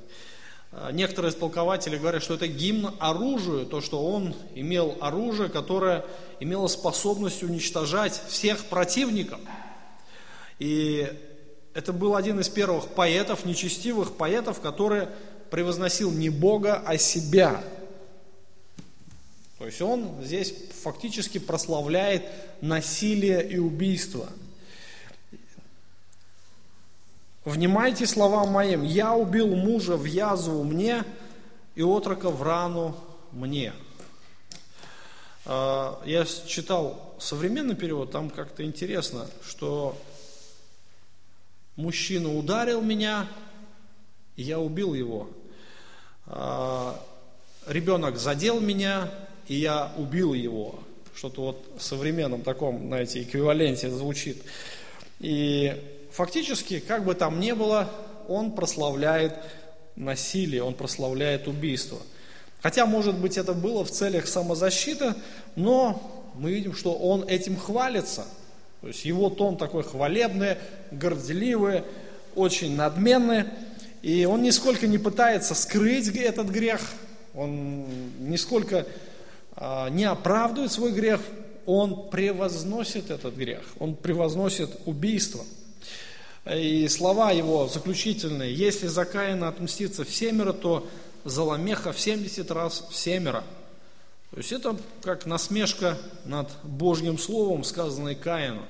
А, 0.72 0.90
некоторые 0.92 1.32
толкователи 1.32 1.98
говорят, 1.98 2.22
что 2.22 2.34
это 2.34 2.46
гимн 2.46 2.94
оружию, 2.98 3.66
то, 3.66 3.80
что 3.80 4.04
он 4.04 4.34
имел 4.54 4.96
оружие, 5.00 5.48
которое 5.48 6.04
имело 6.38 6.68
способность 6.68 7.42
уничтожать 7.42 8.20
всех 8.28 8.64
противников. 8.66 9.40
И 10.58 11.08
это 11.74 11.92
был 11.92 12.16
один 12.16 12.40
из 12.40 12.48
первых 12.48 12.88
поэтов, 12.88 13.44
нечестивых 13.44 14.16
поэтов, 14.16 14.60
который 14.60 15.08
превозносил 15.50 16.10
не 16.10 16.28
Бога, 16.28 16.82
а 16.84 16.96
себя. 16.98 17.62
То 19.58 19.66
есть 19.66 19.80
он 19.82 20.22
здесь 20.22 20.54
фактически 20.82 21.38
прославляет 21.38 22.24
насилие 22.60 23.46
и 23.48 23.58
убийство. 23.58 24.28
Внимайте 27.44 28.06
словам 28.06 28.50
моим, 28.50 28.82
я 28.82 29.14
убил 29.14 29.54
мужа 29.54 29.96
в 29.96 30.04
язву 30.04 30.62
мне 30.62 31.04
и 31.74 31.82
отрока 31.82 32.30
в 32.30 32.42
рану 32.42 32.96
мне. 33.32 33.72
А, 35.46 36.02
я 36.04 36.24
читал 36.24 37.16
современный 37.18 37.76
перевод, 37.76 38.10
там 38.10 38.30
как-то 38.30 38.64
интересно, 38.64 39.26
что 39.42 39.96
мужчина 41.80 42.36
ударил 42.36 42.82
меня, 42.82 43.26
и 44.36 44.42
я 44.42 44.60
убил 44.60 44.94
его. 44.94 45.28
А, 46.26 47.02
ребенок 47.66 48.18
задел 48.18 48.60
меня, 48.60 49.10
и 49.48 49.56
я 49.56 49.92
убил 49.96 50.34
его. 50.34 50.78
Что-то 51.14 51.42
вот 51.42 51.66
в 51.78 51.82
современном 51.82 52.42
таком, 52.42 52.86
знаете, 52.86 53.22
эквиваленте 53.22 53.90
звучит. 53.90 54.42
И 55.18 55.74
фактически, 56.12 56.80
как 56.80 57.04
бы 57.04 57.14
там 57.14 57.40
ни 57.40 57.52
было, 57.52 57.90
он 58.28 58.52
прославляет 58.52 59.34
насилие, 59.96 60.62
он 60.62 60.74
прославляет 60.74 61.48
убийство. 61.48 61.98
Хотя, 62.62 62.86
может 62.86 63.16
быть, 63.16 63.38
это 63.38 63.54
было 63.54 63.84
в 63.84 63.90
целях 63.90 64.28
самозащиты, 64.28 65.14
но 65.56 66.30
мы 66.34 66.52
видим, 66.52 66.74
что 66.74 66.92
он 66.92 67.24
этим 67.24 67.56
хвалится. 67.56 68.26
То 68.80 68.88
есть 68.88 69.04
его 69.04 69.28
тон 69.30 69.56
такой 69.56 69.82
хвалебный, 69.82 70.56
горделивый, 70.90 71.82
очень 72.34 72.74
надменный. 72.76 73.44
И 74.02 74.24
он 74.24 74.42
нисколько 74.42 74.86
не 74.86 74.98
пытается 74.98 75.54
скрыть 75.54 76.08
этот 76.16 76.48
грех, 76.48 76.80
он 77.34 77.84
нисколько 78.18 78.86
а, 79.54 79.90
не 79.90 80.04
оправдывает 80.04 80.72
свой 80.72 80.92
грех, 80.92 81.20
он 81.66 82.08
превозносит 82.08 83.10
этот 83.10 83.34
грех, 83.36 83.62
он 83.78 83.94
превозносит 83.94 84.70
убийство. 84.86 85.44
И 86.50 86.88
слова 86.88 87.32
его 87.32 87.68
заключительные, 87.68 88.54
если 88.54 88.86
за 88.86 89.04
Каина 89.04 89.48
отмститься 89.48 90.04
в 90.04 90.10
семеро, 90.10 90.54
то 90.54 90.88
за 91.24 91.42
Ламеха 91.42 91.92
в 91.92 92.00
70 92.00 92.50
раз 92.50 92.86
в 92.90 92.96
семеро. 92.96 93.44
То 94.30 94.36
есть 94.36 94.52
это 94.52 94.76
как 95.02 95.26
насмешка 95.26 95.98
над 96.24 96.48
Божьим 96.62 97.18
Словом, 97.18 97.64
сказанной 97.64 98.14
Каину. 98.14 98.62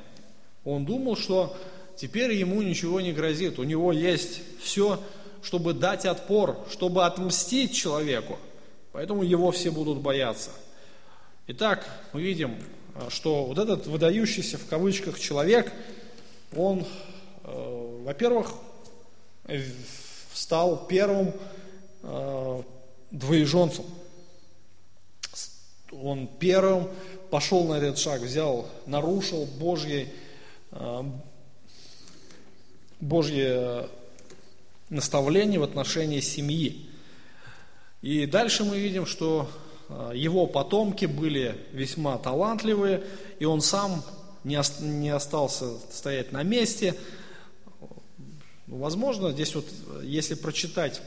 Он 0.65 0.87
думал, 0.87 1.17
что 1.17 1.57
теперь 1.97 2.33
ему 2.33 2.63
ничего 2.63 3.01
не 3.01 3.13
грозит, 3.13 3.59
у 3.59 3.65
него 3.65 3.93
есть 3.93 4.41
все, 4.61 5.03
чтобы 5.43 5.75
дать 5.75 6.07
отпор, 6.07 6.57
чтобы 6.71 7.05
отмстить 7.05 7.75
человеку. 7.75 8.39
Поэтому 8.93 9.23
его 9.23 9.51
все 9.51 9.71
будут 9.71 9.99
бояться. 9.99 10.51
Итак, 11.47 11.87
мы 12.13 12.23
видим, 12.23 12.57
что 13.09 13.45
вот 13.45 13.59
этот 13.59 13.87
выдающийся 13.87 14.59
в 14.59 14.67
кавычках 14.67 15.19
человек, 15.19 15.73
он, 16.57 16.85
э, 17.45 18.03
во-первых, 18.05 18.53
стал 20.33 20.87
первым 20.87 21.33
э, 22.03 22.63
двоеженцем. 23.11 23.85
Он 25.93 26.27
первым 26.27 26.89
пошел 27.31 27.65
на 27.67 27.75
этот 27.75 27.99
шаг, 27.99 28.21
взял, 28.21 28.69
нарушил 28.87 29.47
Божье, 29.59 30.09
э, 30.73 31.03
Божье 33.01 33.89
наставление 34.89 35.61
в 35.61 35.63
отношении 35.63 36.21
семьи. 36.21 36.89
И 38.03 38.27
дальше 38.27 38.65
мы 38.65 38.79
видим, 38.79 39.07
что 39.07 39.49
а, 39.89 40.13
его 40.13 40.47
потомки 40.47 41.07
были 41.07 41.57
весьма 41.73 42.19
талантливые, 42.19 43.03
и 43.39 43.45
он 43.45 43.61
сам 43.61 44.05
не, 44.45 45.11
остался 45.11 45.79
стоять 45.93 46.33
на 46.33 46.43
месте. 46.43 46.95
Возможно, 48.67 49.33
здесь 49.33 49.55
вот, 49.55 49.67
если 50.03 50.35
прочитать 50.35 51.03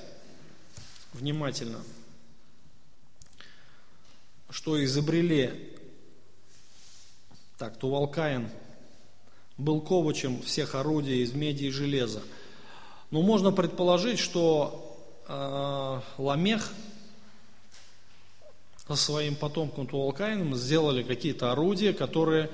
внимательно, 1.13 1.79
что 4.53 4.81
изобрели, 4.83 5.51
так, 7.57 7.75
Тувалкаин 7.77 8.47
был 9.57 9.81
ковачем 9.81 10.43
всех 10.43 10.75
орудий 10.75 11.23
из 11.23 11.33
меди 11.33 11.65
и 11.65 11.69
железа. 11.71 12.21
Но 13.09 13.23
можно 13.23 13.51
предположить, 13.51 14.19
что 14.19 14.95
э, 15.27 16.01
Ламех 16.21 16.71
со 18.87 18.95
своим 18.95 19.35
потомком 19.35 19.87
Тувалкаином 19.87 20.55
сделали 20.55 21.01
какие-то 21.01 21.51
орудия, 21.51 21.91
которые 21.91 22.51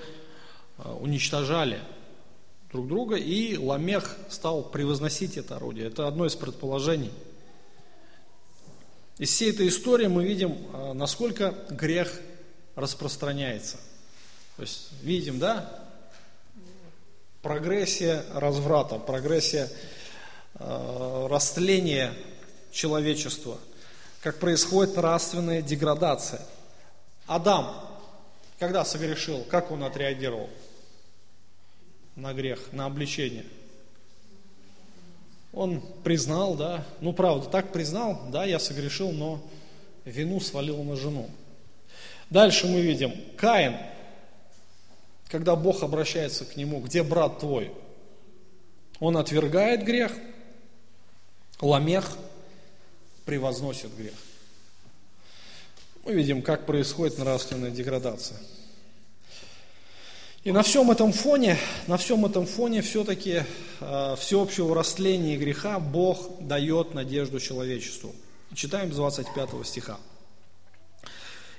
э, 0.78 0.90
уничтожали 1.02 1.82
друг 2.72 2.88
друга, 2.88 3.18
и 3.18 3.58
Ламех 3.58 4.16
стал 4.30 4.64
превозносить 4.64 5.36
это 5.36 5.58
орудие. 5.58 5.88
Это 5.88 6.08
одно 6.08 6.26
из 6.26 6.36
предположений. 6.36 7.12
Из 9.20 9.32
всей 9.32 9.52
этой 9.52 9.68
истории 9.68 10.08
мы 10.08 10.24
видим, 10.24 10.58
э, 10.74 10.94
насколько 10.94 11.54
грех 11.70 12.10
распространяется. 12.76 13.76
То 14.56 14.62
есть 14.62 14.92
видим, 15.02 15.40
да, 15.40 15.70
прогрессия 17.42 18.24
разврата, 18.34 18.98
прогрессия 18.98 19.70
э, 20.56 21.28
растления 21.30 22.14
человечества, 22.72 23.58
как 24.22 24.40
происходит 24.40 24.96
нравственная 24.96 25.62
деградация. 25.62 26.42
Адам, 27.28 27.76
когда 28.58 28.86
согрешил, 28.86 29.44
как 29.50 29.70
он 29.70 29.84
отреагировал 29.84 30.50
на 32.16 32.34
грех, 32.34 32.72
на 32.72 32.86
обличение? 32.86 33.44
Он 35.60 35.82
признал, 36.04 36.56
да, 36.56 36.86
ну 37.02 37.12
правда, 37.12 37.50
так 37.50 37.74
признал, 37.74 38.22
да, 38.32 38.46
я 38.46 38.60
согрешил, 38.60 39.12
но 39.12 39.42
вину 40.06 40.40
свалил 40.40 40.82
на 40.84 40.96
жену. 40.96 41.30
Дальше 42.30 42.68
мы 42.68 42.80
видим, 42.80 43.14
Каин– 43.36 43.76
когда 45.30 45.56
Бог 45.56 45.84
обращается 45.84 46.44
к 46.44 46.58
нему, 46.58 46.82
где 46.82 47.04
брат 47.04 47.40
твой? 47.40 47.72
Он 49.00 49.16
отвергает 49.16 49.86
грех, 49.86 50.12
ламех 51.62 52.18
превозносит 53.26 53.96
грех. 53.96 54.16
Мы 56.04 56.14
видим, 56.14 56.42
как 56.42 56.66
происходит 56.66 57.20
нравственная 57.20 57.70
деградация. 57.70 58.40
И 60.46 60.54
на 60.54 60.64
всем 60.64 60.90
этом 60.90 61.12
фоне, 61.12 61.58
на 61.88 61.98
всем 61.98 62.26
этом 62.26 62.46
фоне 62.46 62.82
все-таки 62.82 63.44
э, 63.82 64.16
всеобщего 64.18 64.74
растления 64.74 65.36
греха 65.36 65.80
Бог 65.80 66.40
дает 66.40 66.94
надежду 66.94 67.42
человечеству. 67.42 68.16
Читаем 68.54 68.94
с 68.94 68.96
25 68.96 69.50
стиха. 69.66 70.00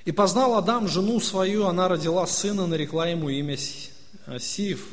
И 0.06 0.12
познал 0.12 0.54
Адам 0.54 0.88
жену 0.88 1.20
свою, 1.20 1.66
она 1.66 1.88
родила 1.88 2.26
сына, 2.26 2.66
нарекла 2.66 3.06
ему 3.06 3.28
имя 3.28 3.58
э, 4.26 4.38
Сив, 4.38 4.88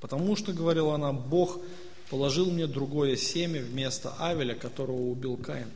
потому 0.00 0.34
что, 0.34 0.52
говорила 0.52 0.96
она, 0.96 1.12
Бог 1.12 1.60
положил 2.10 2.50
мне 2.50 2.66
другое 2.66 3.14
семя 3.14 3.62
вместо 3.62 4.12
Авеля, 4.18 4.56
которого 4.56 5.02
убил 5.02 5.36
Каин. 5.36 5.70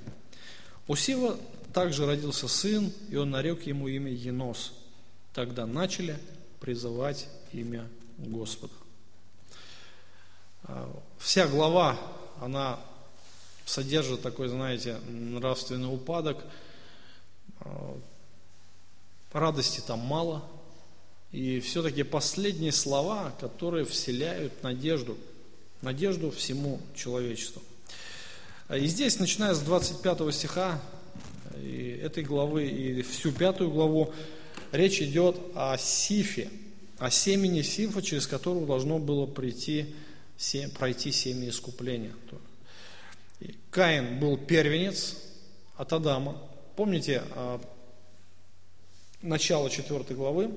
У 0.88 0.97
Сива 0.97 1.37
также 1.73 2.05
родился 2.05 2.49
сын, 2.49 2.93
и 3.11 3.17
он 3.17 3.31
нарек 3.31 3.64
ему 3.64 3.87
имя 3.87 4.11
Енос. 4.11 4.73
Тогда 5.33 5.67
начали 5.67 6.19
призывать 6.59 7.29
имя 7.55 7.88
Господа. 8.19 8.75
А, 10.64 10.90
вся 11.19 11.47
глава, 11.47 11.99
она 12.40 12.79
содержит 13.64 14.23
такой, 14.23 14.49
знаете, 14.49 14.97
нравственный 15.09 15.93
упадок, 15.93 16.45
а, 17.61 17.99
радости 19.33 19.81
там 19.87 20.01
мало. 20.01 20.45
И 21.33 21.61
все-таки 21.61 22.03
последние 22.03 22.73
слова, 22.73 23.35
которые 23.40 23.85
вселяют 23.85 24.62
надежду, 24.62 25.17
надежду 25.83 26.31
всему 26.31 26.81
человечеству. 26.95 27.62
И 28.73 28.87
здесь, 28.87 29.19
начиная 29.19 29.55
с 29.55 29.61
25 29.61 30.33
стиха 30.33 30.81
и 31.57 32.01
этой 32.03 32.23
главы 32.23 32.69
и 32.69 33.03
всю 33.03 33.33
пятую 33.33 33.71
главу, 33.71 34.14
речь 34.71 35.03
идет 35.03 35.37
о 35.55 35.77
Сифе, 35.77 36.49
о 36.98 37.11
семени 37.11 37.62
Сифа, 37.62 38.02
через 38.02 38.26
которого 38.26 38.66
должно 38.66 38.98
было 38.98 39.26
прийти, 39.26 39.94
пройти 40.78 41.12
семя 41.12 41.48
искупления. 41.48 42.12
Каин 43.70 44.20
был 44.20 44.38
первенец 44.38 45.16
от 45.76 45.92
Адама. 45.92 46.40
Помните, 46.76 47.22
а, 47.33 47.61
начало 49.20 49.70
4 49.70 50.14
главы, 50.14 50.50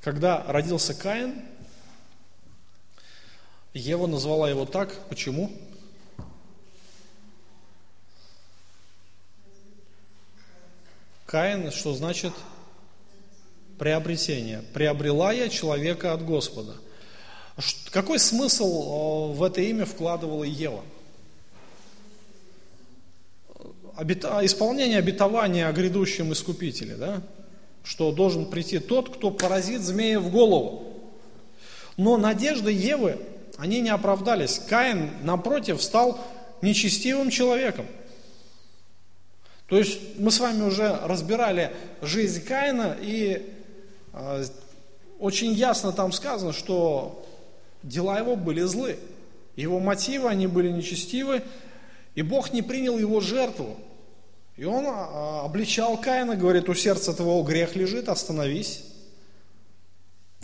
когда 0.00 0.44
родился 0.44 0.94
Каин, 0.94 1.42
Ева 3.72 4.06
назвала 4.06 4.48
его 4.48 4.66
так. 4.66 4.94
Почему? 5.08 5.50
Каин, 11.26 11.72
что 11.72 11.94
значит 11.94 12.32
приобретение. 13.78 14.62
Приобрела 14.72 15.32
я 15.32 15.48
человека 15.48 16.12
от 16.12 16.24
Господа. 16.24 16.74
Какой 17.90 18.18
смысл 18.18 19.32
в 19.32 19.42
это 19.42 19.60
имя 19.60 19.86
вкладывала 19.86 20.44
Ева? 20.44 20.82
исполнение 24.42 24.98
обетования 24.98 25.68
о 25.68 25.72
грядущем 25.72 26.32
искупителе, 26.32 26.96
да? 26.96 27.22
что 27.84 28.10
должен 28.12 28.46
прийти 28.46 28.78
тот, 28.80 29.14
кто 29.14 29.30
поразит 29.30 29.82
змея 29.82 30.18
в 30.18 30.32
голову. 30.32 30.84
Но 31.96 32.16
надежды 32.16 32.72
Евы, 32.72 33.18
они 33.56 33.80
не 33.80 33.90
оправдались. 33.90 34.60
Каин, 34.68 35.10
напротив, 35.22 35.80
стал 35.80 36.18
нечестивым 36.60 37.30
человеком. 37.30 37.86
То 39.68 39.78
есть 39.78 40.18
мы 40.18 40.30
с 40.30 40.40
вами 40.40 40.62
уже 40.62 40.98
разбирали 41.04 41.72
жизнь 42.02 42.44
Каина, 42.44 42.96
и 43.00 43.53
очень 45.18 45.52
ясно 45.52 45.92
там 45.92 46.12
сказано, 46.12 46.52
что 46.52 47.24
дела 47.82 48.18
его 48.18 48.36
были 48.36 48.62
злы. 48.62 48.98
Его 49.56 49.78
мотивы, 49.78 50.28
они 50.28 50.46
были 50.46 50.70
нечестивы, 50.70 51.42
и 52.14 52.22
Бог 52.22 52.52
не 52.52 52.62
принял 52.62 52.98
его 52.98 53.20
жертву. 53.20 53.76
И 54.56 54.64
он 54.64 54.84
а, 54.86 55.44
обличал 55.44 55.96
Каина, 56.00 56.36
говорит, 56.36 56.68
у 56.68 56.74
сердца 56.74 57.12
твоего 57.12 57.42
грех 57.42 57.74
лежит, 57.74 58.08
остановись. 58.08 58.84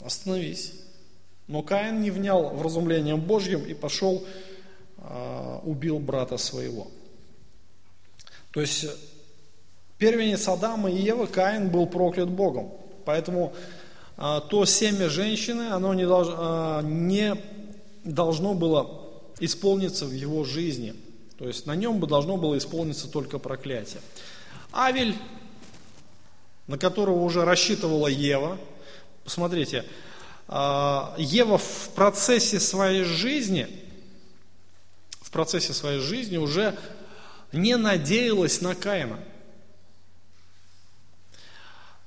Остановись. 0.00 0.72
Но 1.46 1.62
Каин 1.62 2.00
не 2.00 2.10
внял 2.10 2.50
вразумлением 2.50 3.20
Божьим 3.20 3.64
и 3.64 3.74
пошел, 3.74 4.24
а, 4.98 5.60
убил 5.64 5.98
брата 5.98 6.36
своего. 6.38 6.88
То 8.52 8.60
есть 8.60 8.86
первенец 9.98 10.48
Адама 10.48 10.90
и 10.90 10.96
Евы, 10.96 11.26
Каин 11.28 11.70
был 11.70 11.86
проклят 11.86 12.30
Богом. 12.30 12.72
Поэтому 13.10 13.52
а, 14.16 14.40
то 14.40 14.64
семя 14.64 15.08
женщины, 15.08 15.70
оно 15.70 15.94
не, 15.94 16.06
долж, 16.06 16.28
не 16.84 17.36
должно 18.04 18.54
было 18.54 19.08
исполниться 19.40 20.06
в 20.06 20.12
его 20.12 20.44
жизни– 20.44 20.94
то 21.40 21.48
есть 21.48 21.64
на 21.64 21.74
нем 21.74 22.00
бы 22.00 22.06
должно 22.06 22.36
было 22.36 22.58
исполниться 22.58 23.08
только 23.08 23.38
проклятие. 23.38 24.02
Авель, 24.74 25.16
на 26.66 26.76
которого 26.76 27.22
уже 27.22 27.46
рассчитывала 27.46 28.08
Ева, 28.08 28.58
посмотрите, 29.24 29.86
а, 30.48 31.14
Ева 31.16 31.56
в 31.56 31.88
процессе 31.94 32.60
своей 32.60 33.04
жизни, 33.04 33.68
в 35.22 35.30
процессе 35.30 35.72
своей 35.72 36.00
жизни 36.00 36.36
уже 36.36 36.76
не 37.52 37.78
надеялась 37.78 38.60
на 38.60 38.74
Каина. 38.74 39.18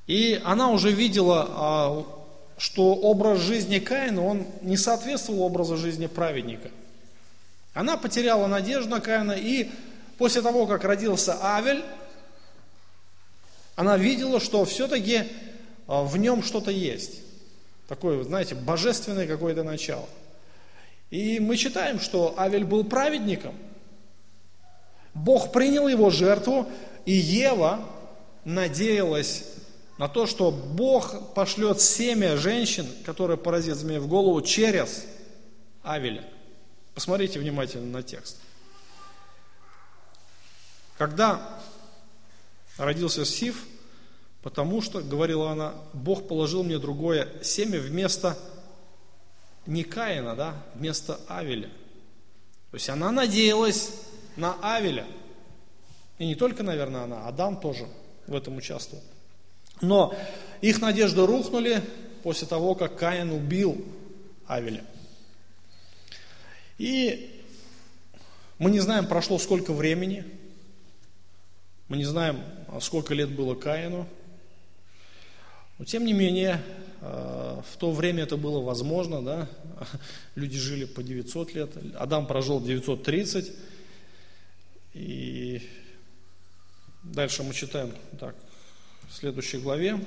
И 0.07 0.41
она 0.43 0.69
уже 0.69 0.91
видела, 0.91 1.47
а, 1.49 2.05
что 2.57 2.93
образ 2.93 3.39
жизни 3.39 3.79
Каина, 3.79 4.25
он 4.25 4.45
не 4.61 4.77
соответствовал 4.77 5.43
образу 5.43 5.77
жизни 5.77 6.07
праведника– 6.07 6.69
она 7.73 7.97
потеряла 7.97 8.47
надежду 8.47 8.89
на 8.89 9.01
Каина, 9.01 9.31
и 9.31 9.69
после 10.17 10.41
того, 10.41 10.67
как 10.67 10.83
родился 10.83 11.37
Авель, 11.41 11.83
она 13.75 13.97
видела, 13.97 14.39
что 14.39 14.63
все-таки 14.65 15.23
а, 15.87 16.03
в 16.03 16.17
нем 16.17 16.43
что-то 16.43 16.69
есть. 16.69 17.21
Такое, 17.87 18.23
знаете, 18.23 18.53
божественное 18.53 19.27
какое-то 19.27 19.63
начало. 19.63 20.07
И 21.09 21.39
мы 21.39 21.57
читаем, 21.57 21.99
что 21.99 22.35
Авель 22.37 22.63
был 22.63 22.83
праведником. 22.83 23.55
Бог 25.15 25.51
принял 25.51 25.87
его 25.87 26.11
жертву, 26.11 26.67
и 27.05 27.13
Ева 27.13 27.83
надеялась 28.45 29.45
на 29.97 30.07
то, 30.07 30.25
что 30.25 30.51
Бог 30.51 31.33
пошлет 31.33 31.79
семя 31.79 32.37
женщин, 32.37 32.87
которые 33.05 33.37
поразит 33.37 33.77
змея 33.77 33.99
в 33.99 34.07
голову 34.07 34.41
через 34.41 35.05
Авеля. 35.83 36.27
Посмотрите 36.95 37.39
внимательно 37.39 37.91
на 37.91 38.03
текст. 38.03 38.39
Когда 40.97 41.59
родился 42.77 43.25
Сиф, 43.25 43.65
потому 44.41 44.81
что, 44.81 45.01
говорила 45.01 45.51
она, 45.51 45.73
Бог 45.93 46.27
положил 46.27 46.63
мне 46.63 46.79
другое 46.79 47.27
семя 47.43 47.79
вместо 47.79 48.37
не 49.65 49.83
Каина, 49.83 50.35
да, 50.35 50.55
вместо 50.75 51.19
Авеля. 51.27 51.69
То 52.71 52.75
есть 52.75 52.89
она 52.89 53.11
надеялась 53.11 53.91
на 54.35 54.55
Авеля. 54.61 55.05
И 56.17 56.25
не 56.25 56.35
только, 56.35 56.63
наверное, 56.63 57.03
она, 57.03 57.27
Адам 57.27 57.59
тоже 57.59 57.87
в 58.27 58.35
этом 58.35 58.57
участвовал. 58.57 59.03
Но 59.83 60.15
их 60.61 60.81
надежды 60.81 61.25
рухнули 61.25 61.83
после 62.23 62.47
того, 62.47 62.73
как 62.73 62.97
Каин 62.97 63.31
убил 63.31 63.85
Авеля. 64.47 64.85
И 66.77 67.43
мы 68.59 68.71
не 68.71 68.79
знаем, 68.79 69.07
прошло 69.07 69.37
сколько 69.39 69.73
времени, 69.73 70.23
мы 71.89 71.97
не 71.97 72.05
знаем, 72.05 72.41
сколько 72.79 73.13
лет 73.13 73.29
было 73.29 73.55
Каину, 73.55 74.07
но 75.77 75.85
тем 75.85 76.05
не 76.05 76.13
менее, 76.13 76.61
э, 77.01 77.61
в 77.69 77.77
то 77.77 77.91
время 77.91 78.23
это 78.23 78.37
было 78.37 78.61
возможно, 78.61 79.21
да, 79.21 79.49
люди 80.35 80.57
жили 80.57 80.85
по 80.85 81.03
900 81.03 81.53
лет, 81.55 81.71
Адам 81.99 82.25
прожил 82.25 82.61
930, 82.61 83.51
и 84.93 85.61
дальше 87.03 87.43
мы 87.43 87.53
читаем 87.53 87.93
так, 88.17 88.35
в 89.09 89.13
следующей 89.13 89.59
главе, 89.59 89.99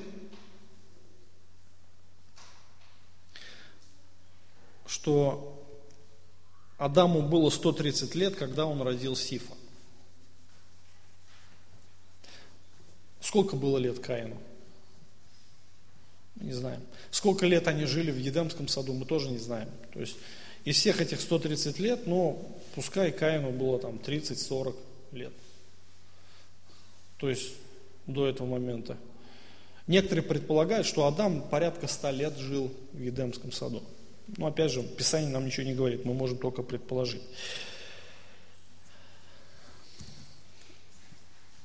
что 4.86 5.52
Адаму 6.78 7.22
было 7.22 7.50
130 7.50 8.14
лет, 8.14 8.36
когда 8.36 8.66
он 8.66 8.82
родил 8.82 9.16
Сифа. 9.16 9.54
Сколько 13.20 13.56
было 13.56 13.78
лет 13.78 13.98
Каину? 13.98 14.40
Не 16.36 16.52
знаем. 16.52 16.82
Сколько 17.10 17.46
лет 17.46 17.66
они 17.66 17.86
жили 17.86 18.10
в 18.10 18.18
Едемском 18.18 18.68
саду, 18.68 18.92
мы 18.92 19.06
тоже 19.06 19.30
не 19.30 19.38
знаем. 19.38 19.70
То 19.92 20.00
есть 20.00 20.16
из 20.64 20.76
всех 20.76 21.00
этих 21.00 21.20
130 21.20 21.78
лет, 21.78 22.06
ну, 22.06 22.56
пускай 22.74 23.10
Каину 23.10 23.52
было 23.52 23.78
там 23.78 23.96
30-40 23.96 24.76
лет. 25.12 25.32
То 27.18 27.30
есть 27.30 27.54
до 28.06 28.26
этого 28.26 28.46
момента. 28.46 28.96
Некоторые 29.86 30.24
предполагают, 30.24 30.86
что 30.86 31.06
Адам 31.06 31.42
порядка 31.42 31.86
100 31.86 32.10
лет 32.10 32.36
жил 32.36 32.72
в 32.92 33.00
Едемском 33.00 33.52
саду. 33.52 33.82
Но 34.36 34.46
опять 34.46 34.72
же, 34.72 34.82
Писание 34.82 35.30
нам 35.30 35.46
ничего 35.46 35.66
не 35.66 35.74
говорит, 35.74 36.04
мы 36.04 36.12
можем 36.12 36.38
только 36.38 36.62
предположить. 36.62 37.22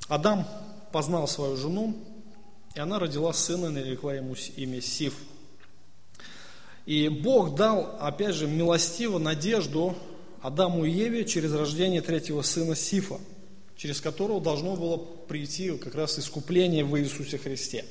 Адам 0.08 0.48
познал 0.92 1.28
свою 1.28 1.58
жену, 1.58 1.96
и 2.76 2.80
она 2.80 3.00
родила 3.00 3.34
сына, 3.34 3.68
и 3.68 3.70
нарекла 3.70 4.14
ему 4.14 4.36
имя 4.56 4.82
Сиф. 4.82 5.16
И 6.86 7.08
Бог 7.10 7.56
дал, 7.56 7.98
опять 8.00 8.36
же, 8.36 8.48
милостиво 8.48 9.18
надежду 9.18 9.96
Адаму 10.42 10.86
и 10.86 10.92
Еве 10.92 11.26
через 11.26 11.54
рождение 11.54 12.02
третьего 12.02 12.42
сына 12.42 12.76
Сифа, 12.76 13.20
через 13.82 13.99
которого 13.99 14.39
должно 14.39 14.75
было 14.75 14.97
прийти 14.97 15.75
как 15.75 15.95
раз 15.95 16.19
искупление 16.19 16.86
в 16.86 16.99
Иисусе 16.99 17.39
Христе. 17.39 17.84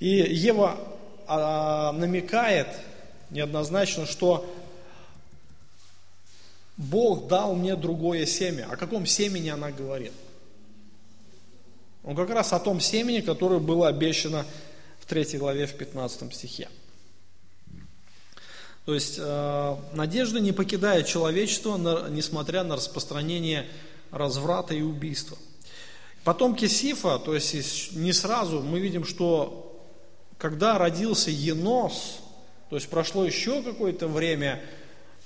И 0.00 0.08
Ева 0.08 0.78
а, 1.26 1.92
намекает 1.92 2.68
неоднозначно, 3.28 4.06
что 4.06 4.50
Бог 6.78 7.28
дал 7.28 7.54
мне 7.54 7.76
другое 7.76 8.24
семя. 8.24 8.66
О 8.70 8.78
каком 8.78 9.04
семени 9.04 9.50
она 9.50 9.72
говорит? 9.72 10.12
Он 12.02 12.16
как 12.16 12.30
раз 12.30 12.54
о 12.54 12.58
том 12.58 12.80
семени, 12.80 13.20
которое 13.20 13.60
было 13.60 13.88
обещано 13.88 14.46
в 15.00 15.04
3 15.04 15.36
главе, 15.36 15.66
в 15.66 15.74
15 15.74 16.34
стихе. 16.34 16.70
То 18.86 18.94
есть 18.94 19.16
э, 19.18 19.76
надежда 19.92 20.40
не 20.40 20.52
покидает 20.52 21.06
человечество, 21.06 21.76
на, 21.76 22.08
несмотря 22.08 22.64
на 22.64 22.76
распространение 22.76 23.66
разврата 24.14 24.74
и 24.74 24.82
убийства. 24.82 25.36
Потомки 26.22 26.66
Сифа, 26.66 27.18
то 27.18 27.34
есть 27.34 27.92
не 27.92 28.12
сразу, 28.12 28.62
мы 28.62 28.80
видим, 28.80 29.04
что 29.04 29.82
когда 30.38 30.78
родился 30.78 31.30
Енос, 31.30 32.20
то 32.70 32.76
есть 32.76 32.88
прошло 32.88 33.24
еще 33.24 33.62
какое-то 33.62 34.08
время, 34.08 34.62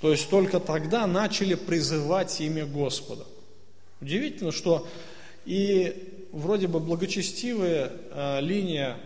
то 0.01 0.11
есть 0.11 0.29
только 0.29 0.59
тогда 0.59 1.07
начали 1.07 1.55
призывать 1.55 2.39
имя 2.41 2.65
Господа. 2.65 3.25
Удивительно, 4.01 4.51
что 4.51 4.87
и 5.45 6.27
вроде 6.31 6.67
бы 6.67 6.79
благочестивая 6.79 7.91
э, 8.11 8.41
линия 8.41 8.97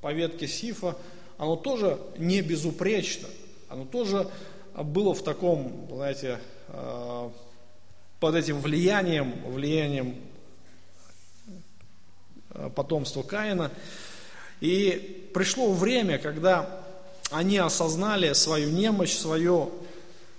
по 0.00 0.12
ветке 0.12 0.46
Сифа, 0.46 0.96
оно 1.38 1.56
тоже 1.56 1.98
не 2.18 2.42
безупречно, 2.42 3.28
оно 3.68 3.84
тоже 3.84 4.28
было 4.76 5.14
в 5.14 5.22
таком, 5.22 5.88
знаете, 5.90 6.38
э, 6.68 7.30
под 8.20 8.34
этим 8.34 8.60
влиянием, 8.60 9.32
влиянием 9.46 10.14
э, 12.50 12.70
потомства 12.74 13.22
Каина. 13.22 13.70
И 14.60 15.30
пришло 15.32 15.72
время, 15.72 16.18
когда 16.18 16.68
они 17.30 17.56
осознали 17.56 18.34
свою 18.34 18.70
немощь, 18.70 19.12
свое 19.12 19.70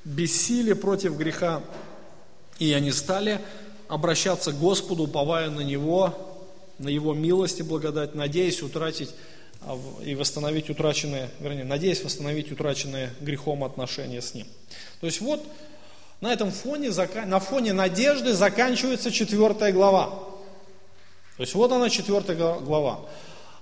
бессилие 0.05 0.75
против 0.75 1.17
греха, 1.17 1.63
и 2.59 2.71
они 2.73 2.91
стали 2.91 3.41
обращаться 3.87 4.51
к 4.51 4.59
Господу, 4.59 5.03
уповая 5.03 5.49
на 5.49 5.61
Него, 5.61 6.13
на 6.77 6.89
Его 6.89 7.13
милость 7.15 7.59
и 7.59 7.63
благодать, 7.63 8.13
надеясь 8.13 8.61
утратить 8.61 9.09
а, 9.61 9.77
и 10.03 10.13
восстановить 10.13 10.69
утраченные, 10.69 11.29
вернее, 11.39 11.63
надеясь 11.63 12.03
восстановить 12.03 12.51
утраченные 12.51 13.11
грехом 13.19 13.63
отношения 13.63 14.21
с 14.21 14.33
Ним. 14.33 14.47
То 14.99 15.07
есть 15.07 15.19
вот 15.21 15.43
на 16.21 16.31
этом 16.31 16.51
фоне, 16.51 16.91
на 17.25 17.39
фоне 17.39 17.73
надежды 17.73 18.33
заканчивается 18.33 19.11
четвертая 19.11 19.73
глава. 19.73 20.09
То 21.37 21.43
есть 21.43 21.53
вот 21.55 21.71
она 21.71 21.89
четвертая 21.89 22.59
глава. 22.59 23.01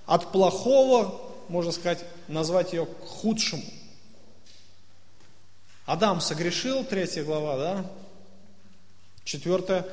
От 0.06 0.30
плохого 0.32 1.30
можно 1.50 1.72
сказать, 1.72 2.04
назвать 2.28 2.72
ее 2.72 2.86
к 2.86 3.04
худшему. 3.04 3.64
Адам 5.84 6.20
согрешил, 6.20 6.84
третья 6.84 7.24
глава, 7.24 7.56
да? 7.56 7.90
Четвертая, 9.24 9.84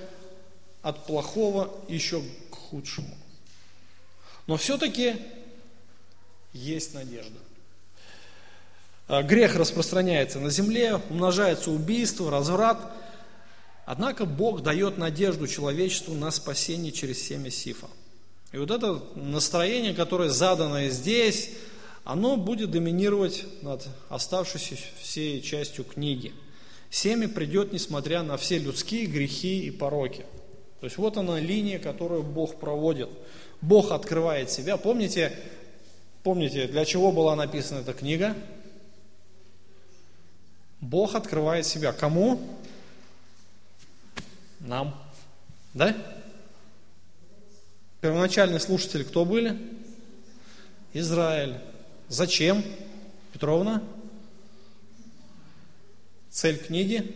от 0.83 1.05
плохого 1.07 1.73
еще 1.87 2.21
к 2.51 2.55
худшему. 2.55 3.13
Но 4.45 4.57
все-таки 4.57 5.15
есть 6.53 6.93
надежда. 6.93 7.39
А, 9.07 9.23
грех 9.23 9.55
распространяется 9.55 10.39
на 10.39 10.49
земле, 10.49 10.99
умножается 11.09 11.71
убийство, 11.71 12.29
разврат. 12.29 12.77
Однако 13.85 14.25
Бог 14.25 14.63
дает 14.63 14.97
надежду 14.97 15.47
человечеству 15.47 16.13
на 16.13 16.29
спасение 16.29 16.91
через 16.91 17.25
семя 17.25 17.49
Сифа. 17.49 17.87
И 18.51 18.57
вот 18.57 18.69
это 18.69 19.01
настроение, 19.15 19.93
которое 19.93 20.29
задано 20.29 20.87
здесь, 20.87 21.51
оно 22.03 22.35
будет 22.35 22.71
доминировать 22.71 23.45
над 23.61 23.87
оставшейся 24.09 24.75
всей 25.01 25.41
частью 25.41 25.85
книги. 25.85 26.33
Семя 26.89 27.29
придет, 27.29 27.71
несмотря 27.71 28.23
на 28.23 28.37
все 28.37 28.57
людские 28.57 29.05
грехи 29.05 29.65
и 29.65 29.71
пороки. 29.71 30.25
То 30.79 30.85
есть 30.85 30.97
вот 30.97 31.17
она 31.17 31.39
линия, 31.39 31.79
которую 31.79 32.23
Бог 32.23 32.59
проводит. 32.59 33.09
Бог 33.61 33.91
открывает 33.91 34.51
себя. 34.51 34.77
Помните, 34.77 35.37
помните, 36.23 36.67
для 36.67 36.85
чего 36.85 37.11
была 37.11 37.35
написана 37.35 37.79
эта 37.79 37.93
книга? 37.93 38.35
Бог 40.81 41.15
открывает 41.15 41.65
себя. 41.65 41.91
Кому? 41.91 42.39
Нам. 44.59 44.95
Да? 45.73 45.95
Первоначальные 48.01 48.59
слушатели 48.59 49.03
кто 49.03 49.25
были? 49.25 49.59
Израиль. 50.93 51.57
Зачем, 52.09 52.63
Петровна? 53.33 53.83
Цель 56.29 56.57
книги, 56.57 57.15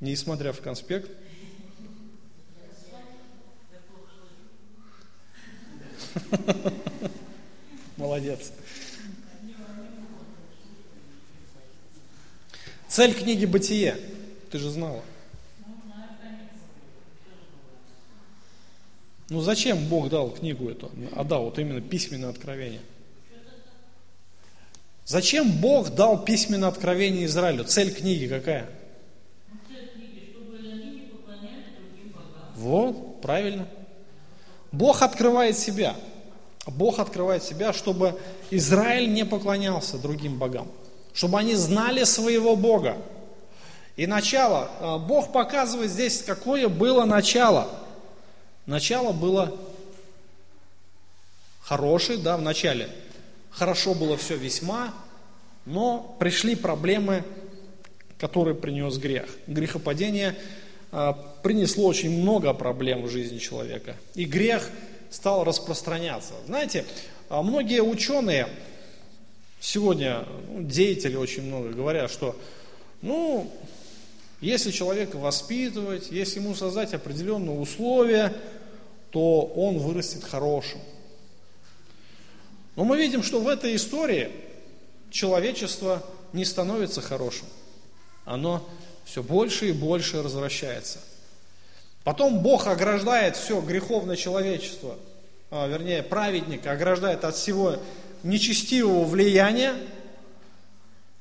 не 0.00 0.16
смотря 0.16 0.52
в 0.52 0.60
конспект. 0.60 1.10
Молодец. 7.96 8.52
Цель 12.90 13.14
книги 13.14 13.44
«Бытие». 13.44 13.96
Ты 14.50 14.58
же 14.58 14.68
знала. 14.68 15.00
Ну 19.28 19.40
зачем 19.40 19.86
Бог 19.86 20.08
дал 20.08 20.30
книгу 20.30 20.68
эту? 20.68 20.90
А 21.14 21.22
да, 21.22 21.38
вот 21.38 21.60
именно 21.60 21.80
письменное 21.80 22.30
откровение. 22.30 22.80
Зачем 25.04 25.52
Бог 25.52 25.94
дал 25.94 26.24
письменное 26.24 26.68
откровение 26.68 27.26
Израилю? 27.26 27.62
Цель 27.62 27.94
книги 27.94 28.26
какая? 28.26 28.68
Вот, 32.56 33.20
правильно. 33.20 33.68
Бог 34.72 35.02
открывает 35.02 35.56
себя. 35.56 35.94
Бог 36.66 36.98
открывает 36.98 37.44
себя, 37.44 37.72
чтобы 37.72 38.20
Израиль 38.50 39.12
не 39.12 39.24
поклонялся 39.24 39.96
другим 39.96 40.38
богам, 40.38 40.68
чтобы 41.12 41.38
они 41.38 41.54
знали 41.54 42.04
своего 42.04 42.56
Бога. 42.56 42.96
И 43.96 44.06
начало, 44.06 44.70
а, 44.80 44.98
Бог 44.98 45.32
показывает 45.32 45.90
здесь, 45.90 46.22
какое 46.22 46.68
было 46.68 47.04
начало. 47.04 47.68
Начало 48.66 49.12
было 49.12 49.56
хорошее, 51.60 52.18
да, 52.18 52.36
в 52.36 52.42
начале. 52.42 52.88
Хорошо 53.50 53.94
было 53.94 54.16
все 54.16 54.36
весьма, 54.36 54.94
но 55.66 56.16
пришли 56.18 56.54
проблемы, 56.54 57.24
которые 58.18 58.54
принес 58.54 58.96
грех. 58.96 59.26
Грехопадение 59.46 60.36
а, 60.92 61.12
принесло 61.42 61.86
очень 61.86 62.10
много 62.10 62.52
проблем 62.54 63.02
в 63.02 63.08
жизни 63.08 63.38
человека. 63.38 63.96
И 64.14 64.24
грех 64.24 64.68
стал 65.10 65.44
распространяться. 65.44 66.34
Знаете, 66.46 66.84
а, 67.28 67.42
многие 67.42 67.82
ученые, 67.82 68.48
сегодня 69.60 70.24
ну, 70.48 70.62
деятели 70.62 71.16
очень 71.16 71.42
много 71.42 71.68
говорят, 71.70 72.10
что 72.10 72.36
ну, 73.02 73.52
если 74.40 74.70
человека 74.70 75.16
воспитывать, 75.16 76.10
если 76.10 76.40
ему 76.40 76.54
создать 76.54 76.94
определенные 76.94 77.58
условия, 77.58 78.34
то 79.10 79.42
он 79.42 79.78
вырастет 79.78 80.24
хорошим. 80.24 80.80
Но 82.76 82.84
мы 82.84 82.96
видим, 82.96 83.22
что 83.22 83.40
в 83.40 83.48
этой 83.48 83.76
истории 83.76 84.30
человечество 85.10 86.02
не 86.32 86.44
становится 86.44 87.00
хорошим. 87.00 87.46
Оно 88.24 88.66
все 89.04 89.22
больше 89.22 89.68
и 89.68 89.72
больше 89.72 90.22
развращается. 90.22 90.98
Потом 92.04 92.40
Бог 92.40 92.66
ограждает 92.66 93.36
все 93.36 93.60
греховное 93.60 94.16
человечество, 94.16 94.96
а, 95.50 95.66
вернее, 95.66 96.02
праведника 96.02 96.72
ограждает 96.72 97.24
от 97.24 97.34
всего 97.34 97.76
нечестивого 98.22 99.04
влияния. 99.04 99.74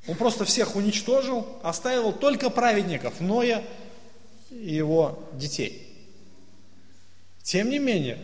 Он 0.07 0.15
просто 0.15 0.45
всех 0.45 0.75
уничтожил, 0.75 1.47
оставил 1.61 2.13
только 2.13 2.49
праведников, 2.49 3.19
Ноя 3.19 3.63
и 4.49 4.75
его 4.75 5.27
детей. 5.33 5.85
Тем 7.43 7.69
не 7.69 7.79
менее, 7.79 8.19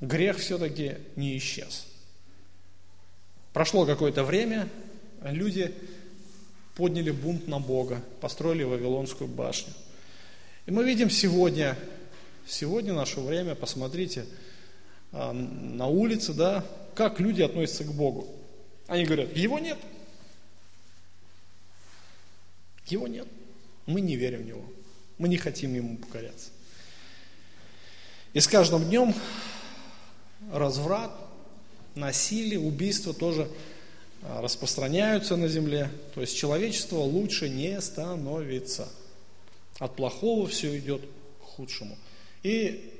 грех 0.00 0.38
все-таки 0.38 0.96
не 1.16 1.36
исчез. 1.38 1.86
Прошло 3.52 3.86
какое-то 3.86 4.22
время, 4.22 4.68
люди 5.22 5.74
подняли 6.74 7.10
бунт 7.10 7.48
на 7.48 7.58
Бога, 7.58 8.02
построили 8.20 8.64
Вавилонскую 8.64 9.28
башню. 9.28 9.72
И 10.66 10.70
мы 10.70 10.84
видим 10.84 11.08
сегодня, 11.08 11.78
сегодня 12.46 12.92
наше 12.92 13.20
время, 13.20 13.54
посмотрите, 13.54 14.26
на 15.12 15.86
улице, 15.86 16.34
да, 16.34 16.64
как 16.94 17.20
люди 17.20 17.42
относятся 17.42 17.84
к 17.84 17.92
Богу. 17.92 18.26
Они 18.86 19.04
говорят, 19.04 19.36
его 19.36 19.58
нет. 19.58 19.78
Его 22.86 23.08
нет. 23.08 23.26
Мы 23.86 24.00
не 24.00 24.16
верим 24.16 24.42
в 24.42 24.46
него. 24.46 24.64
Мы 25.18 25.28
не 25.28 25.36
хотим 25.36 25.74
ему 25.74 25.96
покоряться. 25.96 26.50
И 28.32 28.40
с 28.40 28.46
каждым 28.46 28.84
днем 28.84 29.14
разврат, 30.52 31.10
насилие, 31.94 32.60
убийство 32.60 33.14
тоже 33.14 33.50
а, 34.22 34.42
распространяются 34.42 35.36
на 35.36 35.48
земле. 35.48 35.90
То 36.14 36.20
есть 36.20 36.36
человечество 36.36 36.98
лучше 36.98 37.48
не 37.48 37.80
становится. 37.80 38.88
От 39.78 39.96
плохого 39.96 40.46
все 40.46 40.76
идет 40.78 41.02
к 41.40 41.44
худшему. 41.44 41.96
И 42.42 42.92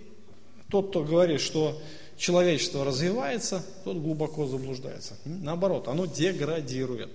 тот, 0.70 0.90
кто 0.90 1.04
говорит, 1.04 1.40
что 1.40 1.80
человечество 2.16 2.84
развивается, 2.84 3.64
тот 3.84 3.98
глубоко 3.98 4.46
заблуждается. 4.46 5.14
Наоборот, 5.24 5.88
оно 5.88 6.06
деградирует. 6.06 7.10